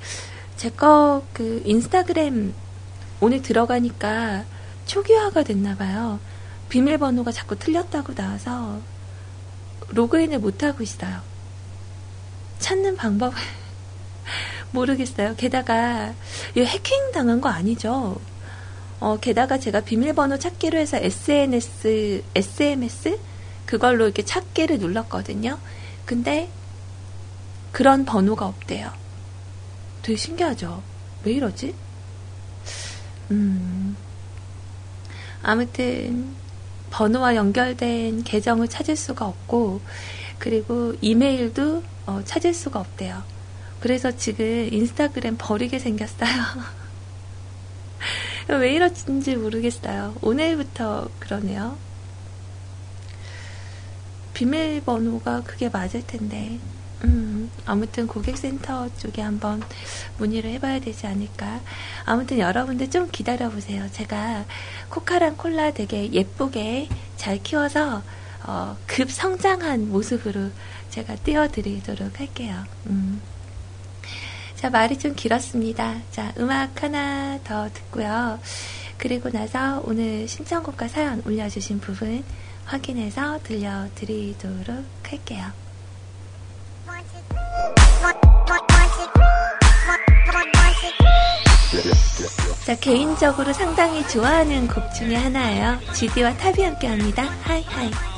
[0.57, 2.55] 제 거 그 인스타그램
[3.20, 4.45] 오늘 들어가니까
[4.87, 6.20] 초기화가 됐나봐요.
[6.68, 8.80] 비밀번호가 자꾸 틀렸다고 나와서
[9.89, 11.20] 로그인을 못하고 있어요.
[12.59, 13.37] 찾는 방법을
[14.73, 15.35] 모르겠어요.
[15.37, 16.14] 게다가
[16.57, 18.20] 이 해킹 당한 거 아니죠?
[19.01, 23.18] 어, 게다가 제가 비밀번호 찾기로 해서 SNS, SMS
[23.66, 25.59] 그걸로 이렇게 찾기를 눌렀거든요.
[26.05, 26.49] 근데
[27.73, 28.91] 그런 번호가 없대요.
[30.03, 30.83] 되게 신기하죠?
[31.25, 31.75] 왜 이러지?
[33.31, 33.97] 음,
[35.43, 36.35] 아무튼
[36.91, 39.81] 번호와 연결된 계정을 찾을 수가 없고
[40.39, 43.23] 그리고 이메일도 어, 찾을 수가 없대요.
[43.83, 46.30] 그래서 지금 인스타그램 버리게 생겼어요.
[48.61, 50.14] 왜 이러는지 모르겠어요.
[50.22, 51.76] 오늘부터 그러네요.
[54.35, 56.61] 비밀번호가 그게 맞을 텐데.
[57.03, 59.61] 음, 아무튼 고객센터 쪽에 한번
[60.18, 61.61] 문의를 해봐야 되지 않을까.
[62.05, 63.91] 아무튼 여러분들 좀 기다려보세요.
[63.91, 64.45] 제가
[64.91, 68.05] 코카랑 콜라 되게 예쁘게 잘 키워서,
[68.45, 70.51] 어, 급 성장한 모습으로
[70.91, 72.64] 제가 띄워드리도록 할게요.
[72.87, 73.20] 음.
[74.63, 76.03] 자, 말이 좀 길었습니다.
[76.13, 78.39] 자, 음악 하나 더 듣고요.
[78.97, 82.23] 그리고 나서 오늘 신청곡과 사연 올려주신 부분
[82.65, 85.47] 확인해서 들려드리도록 할게요.
[92.65, 95.81] 자, 개인적으로 상당히 좋아하는 곡 중에 하나예요.
[95.93, 97.25] GD와 탑이 함께 합니다.
[97.43, 98.12] High High.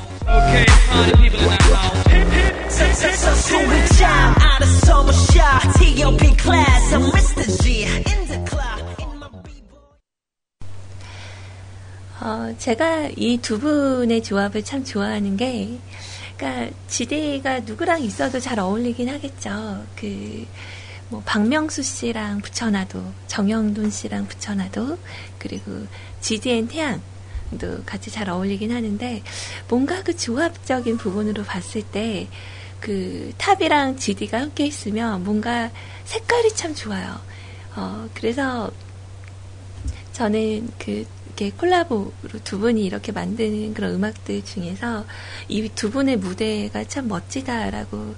[12.21, 15.77] 어, 제가 이 두 분의 조합을 참 좋아하는 게,
[16.37, 19.83] 그니까, 지대가 누구랑 있어도 잘 어울리긴 하겠죠.
[19.95, 20.45] 그,
[21.09, 24.97] 뭐, 박명수 씨랑 붙여놔도, 정영돈 씨랑 붙여놔도,
[25.37, 25.85] 그리고
[26.21, 26.99] 지디앤 태양,
[27.59, 29.23] 도 같이 잘 어울리긴 하는데
[29.69, 32.27] 뭔가 그 조합적인 부분으로 봤을 때
[32.85, 35.71] 그 탑이랑 GD가 함께 있으면 뭔가
[36.03, 37.19] 색깔이 참 좋아요.
[37.75, 38.71] 어, 그래서
[40.13, 42.11] 저는 그 이렇게 콜라보로
[42.43, 45.03] 두 분이 이렇게 만드는 그런 음악들 중에서
[45.49, 48.15] 이 두 분의 무대가 참 멋지다라고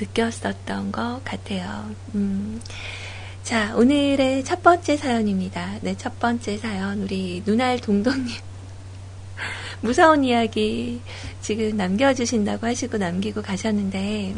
[0.00, 1.88] 느꼈었던 것 같아요.
[2.16, 2.60] 음.
[3.44, 5.74] 자, 오늘의 첫 번째 사연입니다.
[5.82, 7.02] 네, 첫 번째 사연.
[7.02, 8.26] 우리 눈알 동동님.
[9.82, 11.02] 무서운 이야기
[11.42, 14.34] 지금 남겨주신다고 하시고 남기고 가셨는데,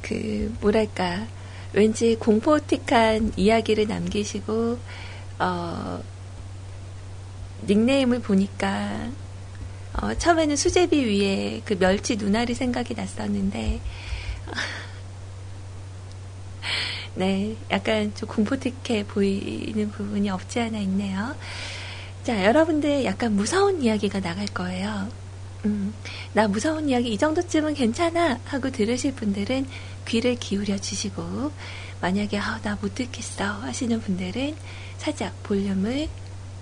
[0.00, 1.26] 그, 뭐랄까,
[1.74, 4.78] 왠지 공포틱한 이야기를 남기시고,
[5.40, 6.02] 어,
[7.68, 9.10] 닉네임을 보니까,
[10.00, 13.80] 어, 처음에는 수제비 위에 그 멸치 눈알이 생각이 났었는데,
[17.18, 21.34] 네, 약간 좀 공포틱해 보이는 부분이 없지 않아 있네요.
[22.22, 25.08] 자, 여러분들 약간 무서운 이야기가 나갈 거예요.
[25.64, 25.92] 음,
[26.32, 29.66] 나 무서운 이야기 이 정도쯤은 괜찮아 하고 들으실 분들은
[30.06, 31.50] 귀를 기울여 주시고
[32.00, 34.54] 만약에 아, 나 못 듣겠어 하시는 분들은
[34.98, 36.08] 살짝 볼륨을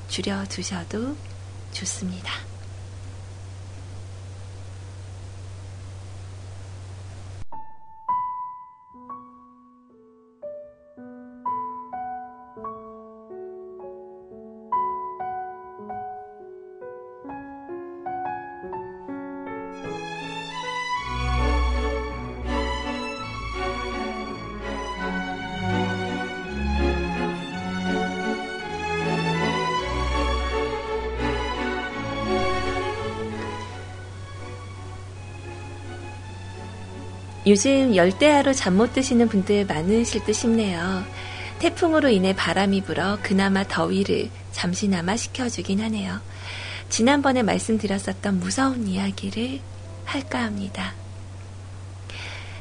[0.09, 1.17] 줄여 두셔도
[1.73, 2.33] 좋습니다.
[37.47, 41.05] 요즘 열대야로 잠 못 드시는 분들 많으실 듯 싶네요.
[41.61, 46.21] 태풍으로 인해 바람이 불어 그나마 더위를 잠시나마 식혀주긴 하네요.
[46.89, 49.61] 지난번에 말씀드렸었던 무서운 이야기를
[50.05, 50.95] 할까 합니다.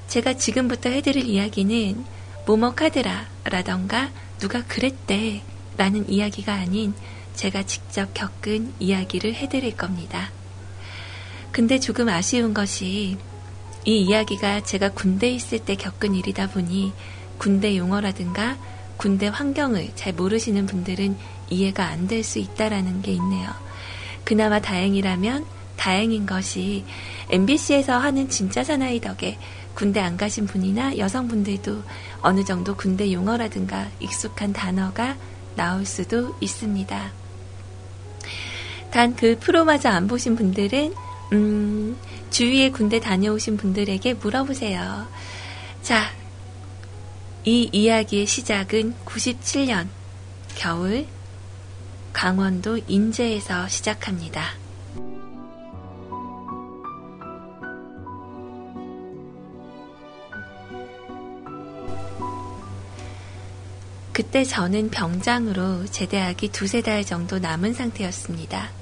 [0.08, 2.06] 제가 지금부터 해드릴 이야기는
[2.46, 5.42] 모모카드라 라던가 누가 그랬대
[5.78, 6.94] 라는 이야기가 아닌
[7.34, 10.32] 제가 직접 겪은 이야기를 해드릴 겁니다.
[11.52, 13.18] 근데 조금 아쉬운 것이
[13.86, 16.92] 이 이야기가 제가 군대에 있을 때 겪은 일이다 보니
[17.38, 18.58] 군대 용어라든가
[18.98, 21.18] 군대 환경을 잘 모르시는 분들은
[21.50, 23.50] 이해가 안 될 수 있다라는 게 있네요.
[24.24, 25.46] 그나마 다행이라면
[25.78, 26.84] 다행인 것이
[27.30, 29.38] MBC에서 하는 진짜 사나이 덕에
[29.76, 31.84] 군대 안 가신 분이나 여성분들도
[32.22, 35.16] 어느 정도 군대 용어라든가 익숙한 단어가
[35.56, 37.12] 나올 수도 있습니다.
[38.92, 40.94] 단 그 프로마저 안 보신 분들은
[41.34, 41.98] 음,
[42.30, 45.08] 주위에 군대 다녀오신 분들에게 물어보세요.
[45.82, 46.12] 자,
[47.44, 49.88] 이 이야기의 시작은 97년
[50.56, 51.06] 겨울
[52.12, 54.54] 강원도 인제에서 시작합니다.
[64.16, 68.75] 그때 저는 병장으로 제대하기 두세 달 정도 남은 상태였습니다.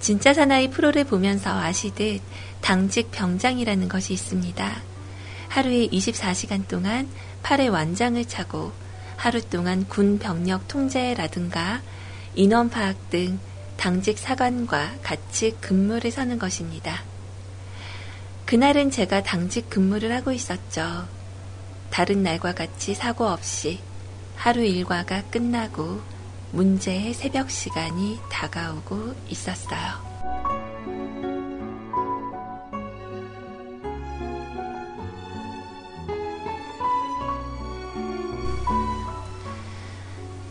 [0.00, 2.20] 진짜 사나이 프로를 보면서 아시듯
[2.60, 4.82] 당직 병장이라는 것이 있습니다.
[5.48, 7.08] 하루에 24시간 동안
[7.42, 8.72] 팔에 완장을 차고
[9.16, 11.80] 하루 동안 군 병력 통제라든가
[12.34, 13.38] 인원 파악 등
[13.76, 17.02] 당직 사관과 같이 근무를 서는 것입니다.
[18.44, 21.06] 그날은 제가 당직 근무를 하고 있었죠.
[21.90, 23.80] 다른 날과 같이 사고 없이
[24.36, 26.00] 하루 일과가 끝나고
[26.52, 30.08] 문제의 새벽 시간이 다가오고 있었어요.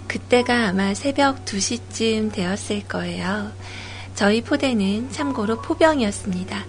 [0.07, 3.51] 그때가 아마 새벽 2시쯤 되었을 거예요.
[4.15, 6.65] 저희 포대는 참고로 포병이었습니다.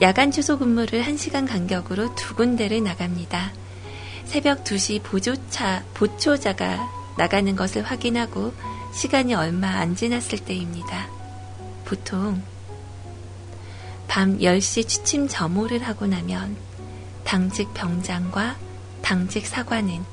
[0.00, 3.52] 야간 주소 근무를 1시간 간격으로 두 군데를 나갑니다.
[4.24, 8.52] 새벽 2시 보조차, 보초자가 나가는 것을 확인하고
[8.92, 11.08] 시간이 얼마 안 지났을 때입니다.
[11.84, 12.42] 보통
[14.08, 16.56] 밤 10시 취침 점호를 하고 나면
[17.24, 18.56] 당직 병장과
[19.02, 20.04] 당직 사관은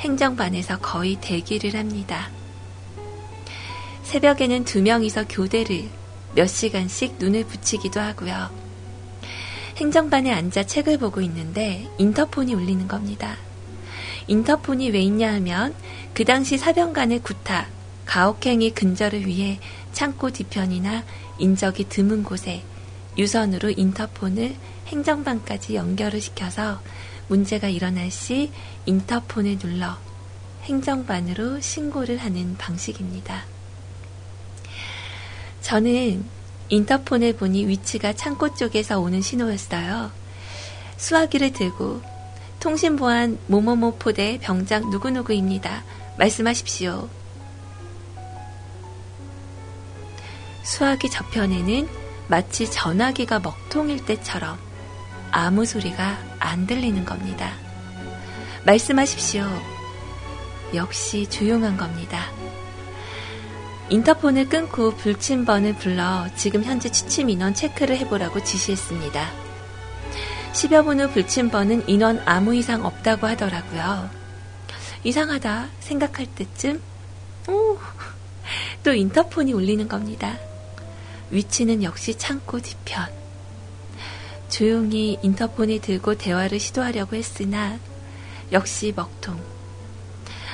[0.00, 2.30] 행정반에서 거의 대기를 합니다.
[4.02, 5.88] 새벽에는 두 명이서 교대를
[6.34, 8.50] 몇 시간씩 눈을 붙이기도 하고요.
[9.76, 13.36] 행정반에 앉아 책을 보고 있는데 인터폰이 울리는 겁니다.
[14.26, 15.74] 인터폰이 왜 있냐 하면
[16.14, 17.68] 그 당시 사병간의 구타,
[18.04, 19.58] 가혹행위 근절을 위해
[19.92, 21.04] 창고 뒤편이나
[21.38, 22.62] 인적이 드문 곳에
[23.16, 24.54] 유선으로 인터폰을
[24.88, 26.80] 행정반까지 연결을 시켜서
[27.28, 28.50] 문제가 일어날 시
[28.84, 29.96] 인터폰을 눌러
[30.64, 33.44] 행정반으로 신고를 하는 방식입니다.
[35.62, 36.24] 저는
[36.68, 40.10] 인터폰을 보니 위치가 창고 쪽에서 오는 신호였어요.
[40.98, 42.02] 수화기를 들고
[42.60, 45.82] 통신보안 모모모 포대 병장 누구누구입니다.
[46.18, 47.08] 말씀하십시오.
[50.62, 51.88] 수화기 저편에는
[52.28, 54.58] 마치 전화기가 먹통일 때처럼
[55.30, 57.52] 아무 소리가 안 들리는 겁니다.
[58.64, 59.44] 말씀하십시오.
[60.74, 62.26] 역시 조용한 겁니다.
[63.90, 69.30] 인터폰을 끊고 불침번을 불러 지금 현재 취침 인원 체크를 해보라고 지시했습니다.
[70.52, 74.21] 10여 분 후 불침번은 인원 아무 이상 없다고 하더라고요.
[75.04, 76.80] 이상하다 생각할 때쯤
[77.48, 77.78] 오,
[78.84, 80.38] 또 인터폰이 울리는 겁니다.
[81.30, 83.06] 위치는 역시 창고 뒤편.
[84.48, 87.78] 조용히 인터폰을 들고 대화를 시도하려고 했으나
[88.52, 89.40] 역시 먹통.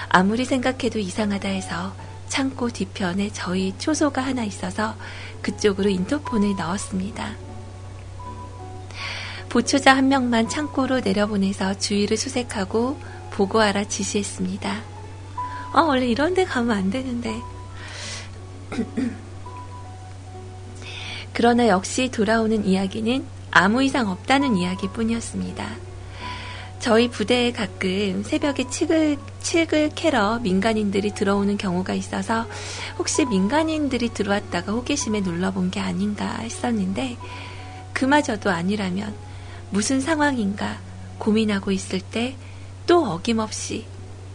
[0.09, 1.95] 아무리 생각해도 이상하다 해서
[2.29, 4.95] 창고 뒤편에 저희 초소가 하나 있어서
[5.43, 7.37] 그쪽으로 인터폰을 넣었습니다.
[9.49, 13.01] 보초자 한 명만 창고로 내려보내서 주위를 수색하고
[13.39, 14.83] 보고하라 지시했습니다.
[15.73, 17.41] 어, 원래 이런 데 가면 안 되는데.
[21.33, 25.69] 그러나 역시 돌아오는 이야기는 아무 이상 없다는 이야기 뿐이었습니다.
[26.81, 32.45] 저희 부대에 가끔 새벽에 칙을, 칙을 캐러 민간인들이 들어오는 경우가 있어서
[32.99, 37.17] 혹시 민간인들이 들어왔다가 호기심에 눌러본 게 아닌가 했었는데
[37.93, 39.15] 그마저도 아니라면
[39.71, 40.79] 무슨 상황인가
[41.19, 42.37] 고민하고 있을 때
[42.89, 43.85] 또 어김없이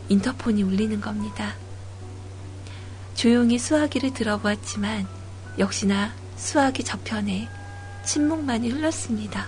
[0.10, 1.56] 인터폰이 울리는 겁니다.
[3.16, 5.08] 조용히 수화기를 들어보았지만
[5.58, 7.50] 역시나 수화기 저편에
[8.06, 9.48] 침묵만이 흘렀습니다.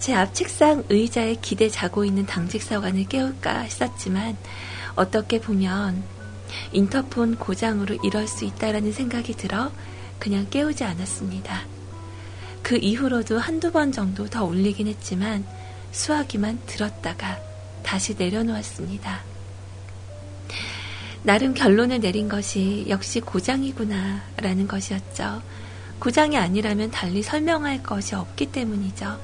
[0.00, 4.36] 제 앞 책상 의자에 기대 자고 있는 당직사관을 깨울까 했었지만
[4.96, 6.02] 어떻게 보면
[6.72, 9.70] 인터폰 고장으로 이럴 수 있다라는 생각이 들어
[10.18, 11.62] 그냥 깨우지 않았습니다.
[12.62, 15.44] 그 이후로도 한두 번 정도 더 울리긴 했지만
[15.96, 17.38] 수화기만 들었다가
[17.82, 19.20] 다시 내려놓았습니다.
[21.22, 25.42] 나름 결론을 내린 것이 역시 고장이구나 라는 것이었죠.
[25.98, 29.18] 고장이 아니라면 달리 설명할 것이 없기 때문이죠.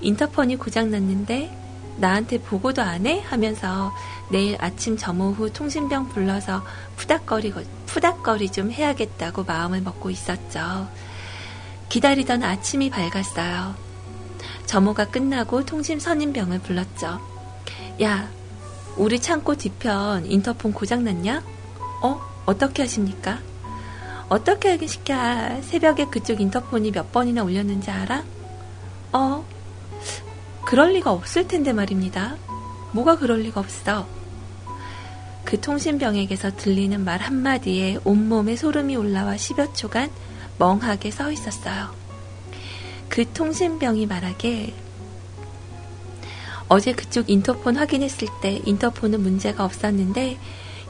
[0.00, 1.56] 인터폰이 고장났는데
[1.98, 3.20] 나한테 보고도 안 해?
[3.20, 3.94] 하면서
[4.30, 6.64] 내일 아침 점호 후 통신병 불러서
[6.96, 7.54] 푸닥거리,
[7.86, 10.88] 푸닥거리 좀 해야겠다고 마음을 먹고 있었죠.
[11.88, 13.83] 기다리던 아침이 밝았어요.
[14.66, 17.20] 점호가 끝나고 통신 선임병을 불렀죠.
[18.02, 18.28] 야,
[18.96, 21.42] 우리 창고 뒤편 인터폰 고장났냐?
[22.02, 22.20] 어?
[22.46, 23.38] 어떻게 하십니까?
[24.28, 25.14] 어떻게 하긴 시켜?
[25.62, 28.24] 새벽에 그쪽 인터폰이 몇 번이나 울렸는지 알아?
[29.12, 29.44] 어?
[30.64, 32.36] 그럴 리가 없을 텐데 말입니다.
[32.92, 34.06] 뭐가 그럴 리가 없어?
[35.44, 40.10] 그 통신병에게서 들리는 말 한마디에 온몸에 소름이 올라와 10여 초간
[40.58, 42.03] 멍하게 서 있었어요.
[43.08, 44.72] 그 통신병이 말하길
[46.68, 50.38] 어제 그쪽 인터폰 확인했을 때 인터폰은 문제가 없었는데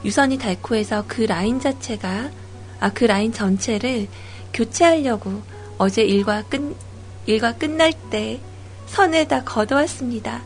[0.03, 2.29] 유선이 닳고 해서 그 라인 자체가
[2.79, 4.07] 아 그 라인 전체를
[4.53, 5.41] 교체하려고
[5.77, 6.75] 어제 일과 끝
[7.25, 8.39] 일과 끝날 때
[8.87, 10.43] 선에다 걷어왔습니다.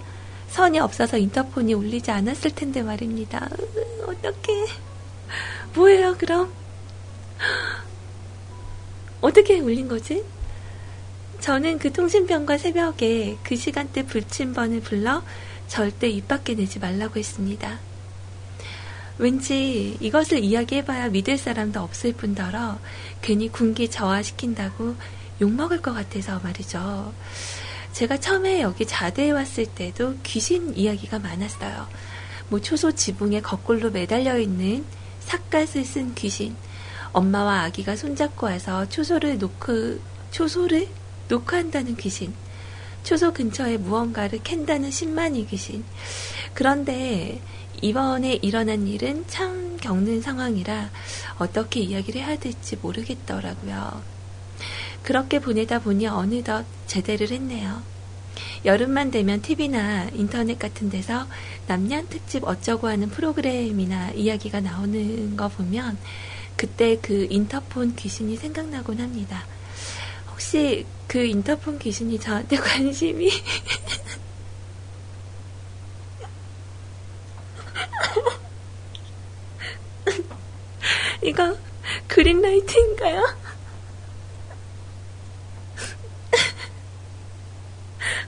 [0.50, 3.50] 선이 없어서 인터폰이 울리지 않았을 텐데 말입니다.
[4.08, 4.66] 어떻게
[5.76, 6.52] 뭐예요 그럼?
[9.22, 10.24] 어떻게 울린 거지?
[11.40, 15.24] 저는 그 통신병과 새벽에 그 시간대 불침번을 불러
[15.68, 17.80] 절대 입 밖에 내지 말라고 했습니다.
[19.18, 22.80] 왠지 이것을 이야기해봐야 믿을 사람도 없을 뿐더러
[23.22, 24.96] 괜히 군기 저하시킨다고
[25.42, 27.14] 욕먹을 것 같아서 말이죠.
[27.94, 31.88] 제가 처음에 여기 자대에 왔을 때도 귀신 이야기가 많았어요.
[32.50, 34.84] 뭐 초소 지붕에 거꾸로 매달려 있는
[35.22, 36.56] 삿갓을 쓴 귀신,
[37.12, 40.00] 엄마와 아기가 손잡고 와서 초소를 놓고,
[40.32, 40.88] 초소를
[41.30, 42.34] 놓고 한다는 귀신,
[43.04, 45.86] 초소 근처에 무언가를 캔다는 신만이 귀신.
[46.54, 47.42] 그런데
[47.82, 50.90] 이번에 일어난 일은 참 겪는 상황이라
[51.38, 54.02] 어떻게 이야기를 해야 될지 모르겠더라고요.
[55.04, 57.82] 그렇게 보내다 보니 어느덧 제대를 했네요.
[58.66, 61.28] 여름만 되면 TV나 인터넷 같은 데서
[61.68, 65.98] 남년 특집 어쩌고 하는 프로그램이나 이야기가 나오는 거 보면
[66.58, 69.46] 그때 그 인터폰 귀신이 생각나곤 합니다.
[70.30, 73.32] 혹시 그 인터폰 귀신이 저한테 관심이
[81.24, 81.58] 이거
[82.08, 83.24] 그린라이트인가요?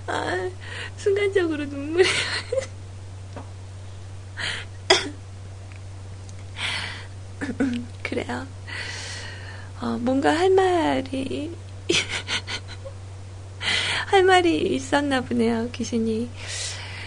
[0.07, 0.49] 아,
[0.97, 2.09] 순간적으로 눈물이
[8.01, 8.47] 그래요.
[9.79, 11.55] 어, 뭔가 할 말이
[14.11, 16.29] 할 말이 있었나 보네요, 귀신이.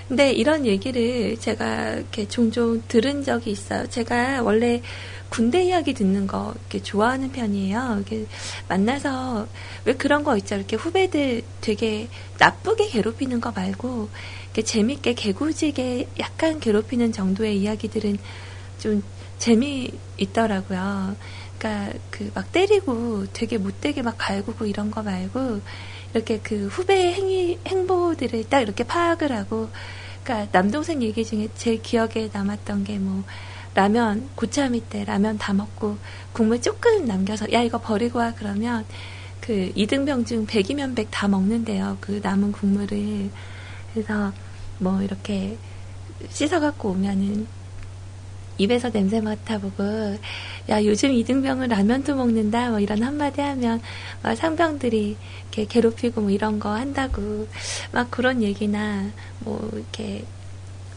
[0.09, 3.87] 근데 이런 얘기를 제가 이렇게 종종 들은 적이 있어요.
[3.89, 4.81] 제가 원래
[5.29, 7.97] 군대 이야기 듣는 거 이렇게 좋아하는 편이에요.
[7.97, 8.27] 이렇게
[8.69, 9.47] 만나서
[9.85, 10.55] 왜 그런 거 있죠.
[10.55, 14.09] 이렇게 후배들 되게 나쁘게 괴롭히는 거 말고
[14.45, 18.19] 이렇게 재밌게 개구지게 약간 괴롭히는 정도의 이야기들은
[18.79, 19.03] 좀
[19.39, 21.17] 재미 있더라고요.
[21.59, 25.61] 그러니까 그 막 때리고 되게 못되게 막 갈구고 이런 거 말고
[26.15, 29.69] 이렇게 그 후배의 행위 행보들을 딱 이렇게 파악을 하고
[30.23, 33.25] 그러니까 남동생 얘기 중에 제일 기억에 남았던 게 뭐
[33.75, 35.99] 라면 고참이 때 라면 다 먹고
[36.33, 38.85] 국물 조금 남겨서 야 이거 버리고 와 그러면
[39.41, 41.99] 그 이등병 중 100이면 100다 먹는데요.
[42.01, 43.31] 그 남은 국물을
[43.93, 44.33] 그래서
[44.79, 45.59] 뭐 이렇게
[46.31, 47.47] 씻어갖고 오면은
[48.59, 49.83] 입에서 냄새 맡아보고
[50.69, 53.81] 야 요즘 이등병은 라면도 먹는다 뭐 이런 한마디 하면
[54.23, 57.49] 막 상병들이 이렇게 괴롭히고 뭐 이런 거 한다고
[57.93, 60.25] 막 그런 얘기나 뭐 이렇게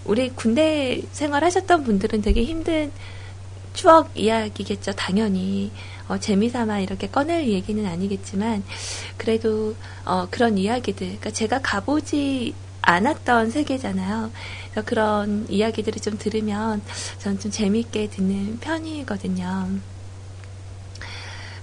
[0.06, 2.92] 우리 군대 생활하셨던 분들은 되게 힘든
[3.74, 5.72] 추억 이야기겠죠 당연히.
[6.08, 8.64] 어, 재미삼아 이렇게 꺼낼 얘기는 아니겠지만
[9.18, 11.06] 그래도 어, 그런 이야기들.
[11.08, 12.54] 그러니까 제가 가보지
[12.88, 14.32] 않았던 세계잖아요.
[14.72, 16.82] 그래서 그런 이야기들을 좀 들으면
[17.20, 19.80] 저는 좀 재미있게 듣는 편이거든요.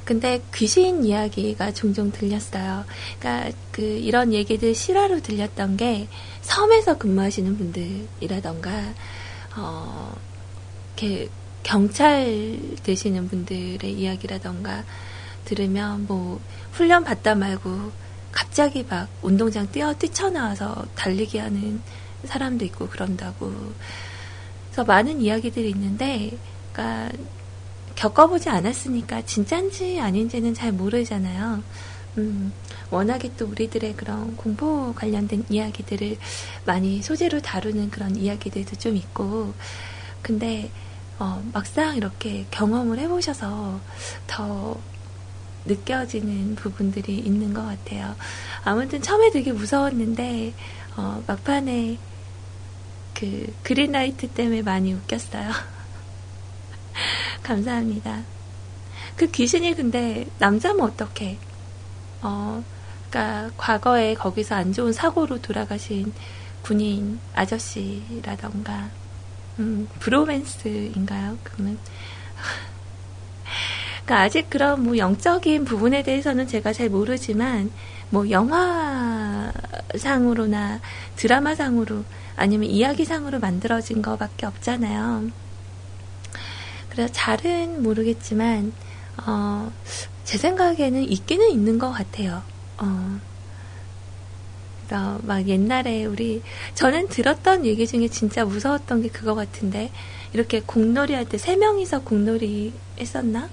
[0.04, 2.84] 근데 귀신 이야기가 종종 들렸어요.
[3.18, 6.08] 그러니까 그 이런 얘기들 실화로 들렸던 게
[6.42, 8.92] 섬에서 근무하시는 분들이라던가
[9.56, 10.14] 어
[10.94, 11.30] 이렇게
[11.62, 14.84] 경찰 되시는 분들의 이야기라던가
[15.46, 16.38] 들으면 뭐
[16.72, 18.03] 훈련 받다 말고
[18.34, 21.80] 갑자기 막 운동장 뛰어 뛰쳐나와서 달리기 하는
[22.24, 23.52] 사람도 있고 그런다고.
[24.66, 26.36] 그래서 많은 이야기들이 있는데,
[26.72, 27.16] 그러니까
[27.94, 31.62] 겪어보지 않았으니까 진짠지 아닌지는 잘 모르잖아요.
[32.18, 32.52] 음,
[32.90, 36.16] 워낙에 또 우리들의 그런 공포 관련된 이야기들을
[36.64, 39.54] 많이 소재로 다루는 그런 이야기들도 좀 있고,
[40.22, 40.70] 근데
[41.18, 43.80] 어, 막상 이렇게 경험을 해보셔서
[44.26, 44.76] 더
[45.64, 48.14] 느껴지는 부분들이 있는 것 같아요.
[48.64, 50.52] 아무튼 처음에 되게 무서웠는데
[50.96, 51.98] 어, 막판에
[53.14, 55.50] 그 그린라이트 때문에 많이 웃겼어요.
[57.42, 58.22] 감사합니다.
[59.16, 61.38] 그 귀신이 근데 남자면 어떡해?
[62.22, 62.64] 어,
[63.10, 66.12] 그니까 과거에 거기서 안 좋은 사고로 돌아가신
[66.62, 68.90] 군인 아저씨라던가
[69.58, 71.38] 음, 브로맨스인가요?
[71.44, 71.78] 그러면
[74.04, 77.70] 그러니까 아직 그런 뭐 영적인 부분에 대해서는 제가 잘 모르지만
[78.10, 79.50] 뭐 영화상으로나
[81.16, 82.04] 드라마상으로
[82.36, 85.30] 아니면 이야기상으로 만들어진 거밖에 없잖아요.
[86.90, 88.72] 그래서 잘은 모르겠지만
[89.26, 89.72] 어,
[90.24, 92.42] 제 생각에는 있기는 있는 것 같아요.
[92.78, 93.18] 어,
[95.22, 96.42] 막 옛날에 우리
[96.74, 99.90] 저는 들었던 얘기 중에 진짜 무서웠던 게 그거 같은데
[100.32, 103.48] 이렇게 공놀이 할 때 세 명이서 공놀이 했었나?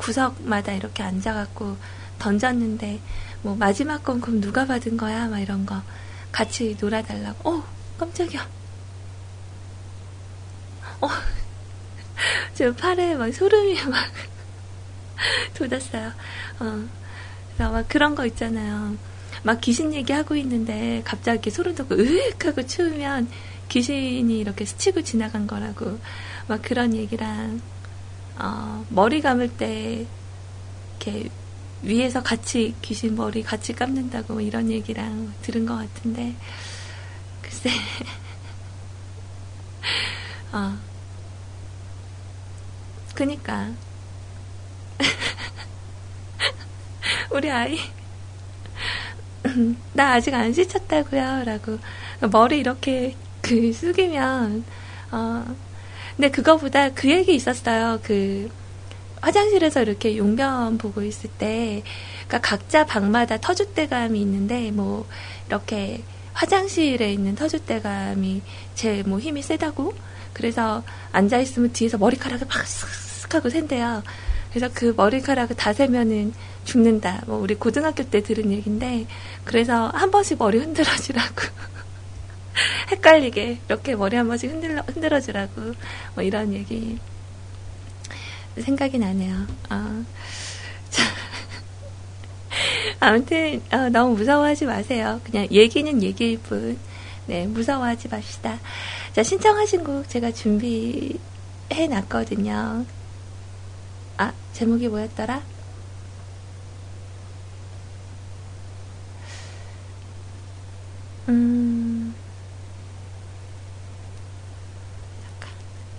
[0.00, 1.76] 구석마다 이렇게 앉아갖고
[2.18, 3.00] 던졌는데
[3.42, 5.28] 뭐 마지막 건 그럼 누가 받은 거야?
[5.28, 5.82] 막 이런 거
[6.32, 7.50] 같이 놀아달라고.
[7.50, 7.64] 어
[7.98, 8.46] 깜짝이야.
[11.02, 11.08] 어
[12.54, 14.04] 지금 팔에 막 소름이 막
[15.54, 16.12] 돋았어요.
[16.60, 16.84] 어
[17.54, 18.96] 그래서 막 그런 거 있잖아요.
[19.42, 23.28] 막 귀신 얘기하고 있는데 갑자기 소름 돋고 으윽 하고 추우면
[23.68, 25.98] 귀신이 이렇게 스치고 지나간 거라고
[26.46, 27.60] 막 그런 얘기랑
[28.42, 30.06] 어, 머리 감을 때
[30.98, 31.28] 이렇게
[31.82, 36.34] 위에서 같이 귀신 머리 같이 감는다고 뭐 이런 얘기랑 들은 것 같은데
[37.42, 37.70] 글쎄.
[40.52, 40.76] 어
[43.14, 43.70] 그니까.
[47.30, 47.78] 우리 아이.
[49.92, 51.78] 나 아직 안 씻었다고요 라고.
[52.30, 54.64] 머리 이렇게 그 숙이면
[55.12, 55.56] 어
[56.16, 58.00] 근데 그거보다 그 얘기 있었어요.
[58.02, 58.50] 그
[59.20, 61.82] 화장실에서 이렇게 용변 보고 있을 때,
[62.26, 65.06] 그러니까 각자 방마다 터줏대감이 있는데, 뭐,
[65.48, 68.40] 이렇게 화장실에 있는 터줏대감이
[68.74, 69.92] 제 뭐 힘이 세다고?
[70.32, 70.82] 그래서
[71.12, 74.02] 앉아 있으면 뒤에서 머리카락을 막 쓱쓱 하고 샌대요.
[74.50, 76.32] 그래서 그 머리카락을 다 세면은
[76.64, 77.22] 죽는다.
[77.26, 79.06] 뭐, 우리 고등학교 때 들은 얘기인데,
[79.44, 81.42] 그래서 한 번씩 머리 흔들어주라고.
[82.90, 85.74] 헷갈리게 이렇게 머리 한 번씩 흔들어, 흔들어주라고
[86.14, 86.98] 뭐 이런 얘기
[88.58, 89.46] 생각이 나네요.
[89.70, 90.04] 어.
[90.90, 91.04] 자,
[93.00, 95.20] 아무튼 어, 너무 무서워하지 마세요.
[95.24, 96.78] 그냥 얘기는 얘기일 뿐.
[97.26, 98.58] 네, 무서워하지 맙시다.
[99.12, 101.16] 자, 신청하신 곡 제가 준비해
[101.88, 102.84] 놨거든요.
[104.16, 105.42] 아, 제목이 뭐였더라?
[111.28, 111.89] 음,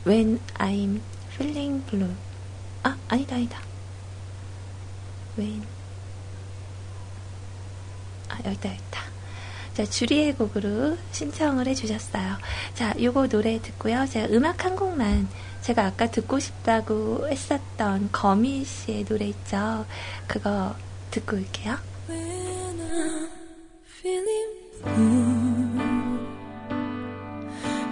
[0.06, 1.00] When I'm
[1.34, 2.16] feeling blue.
[2.84, 3.60] 아, 아니다, 아니다.
[5.38, 5.64] When.
[8.30, 9.02] 아, 여기다, 여기다.
[9.74, 12.38] 자, 주리의 곡으로 신청을 해주셨어요.
[12.74, 14.06] 자, 요거 노래 듣고요.
[14.08, 15.30] 제가 음악 한 곡만
[15.62, 19.86] 제가 아까 듣고 싶다고 했었던 거미 씨의 노래 있죠.
[20.28, 20.76] 그거
[21.12, 21.78] 듣고 올게요.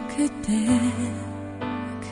[0.09, 1.28] 그때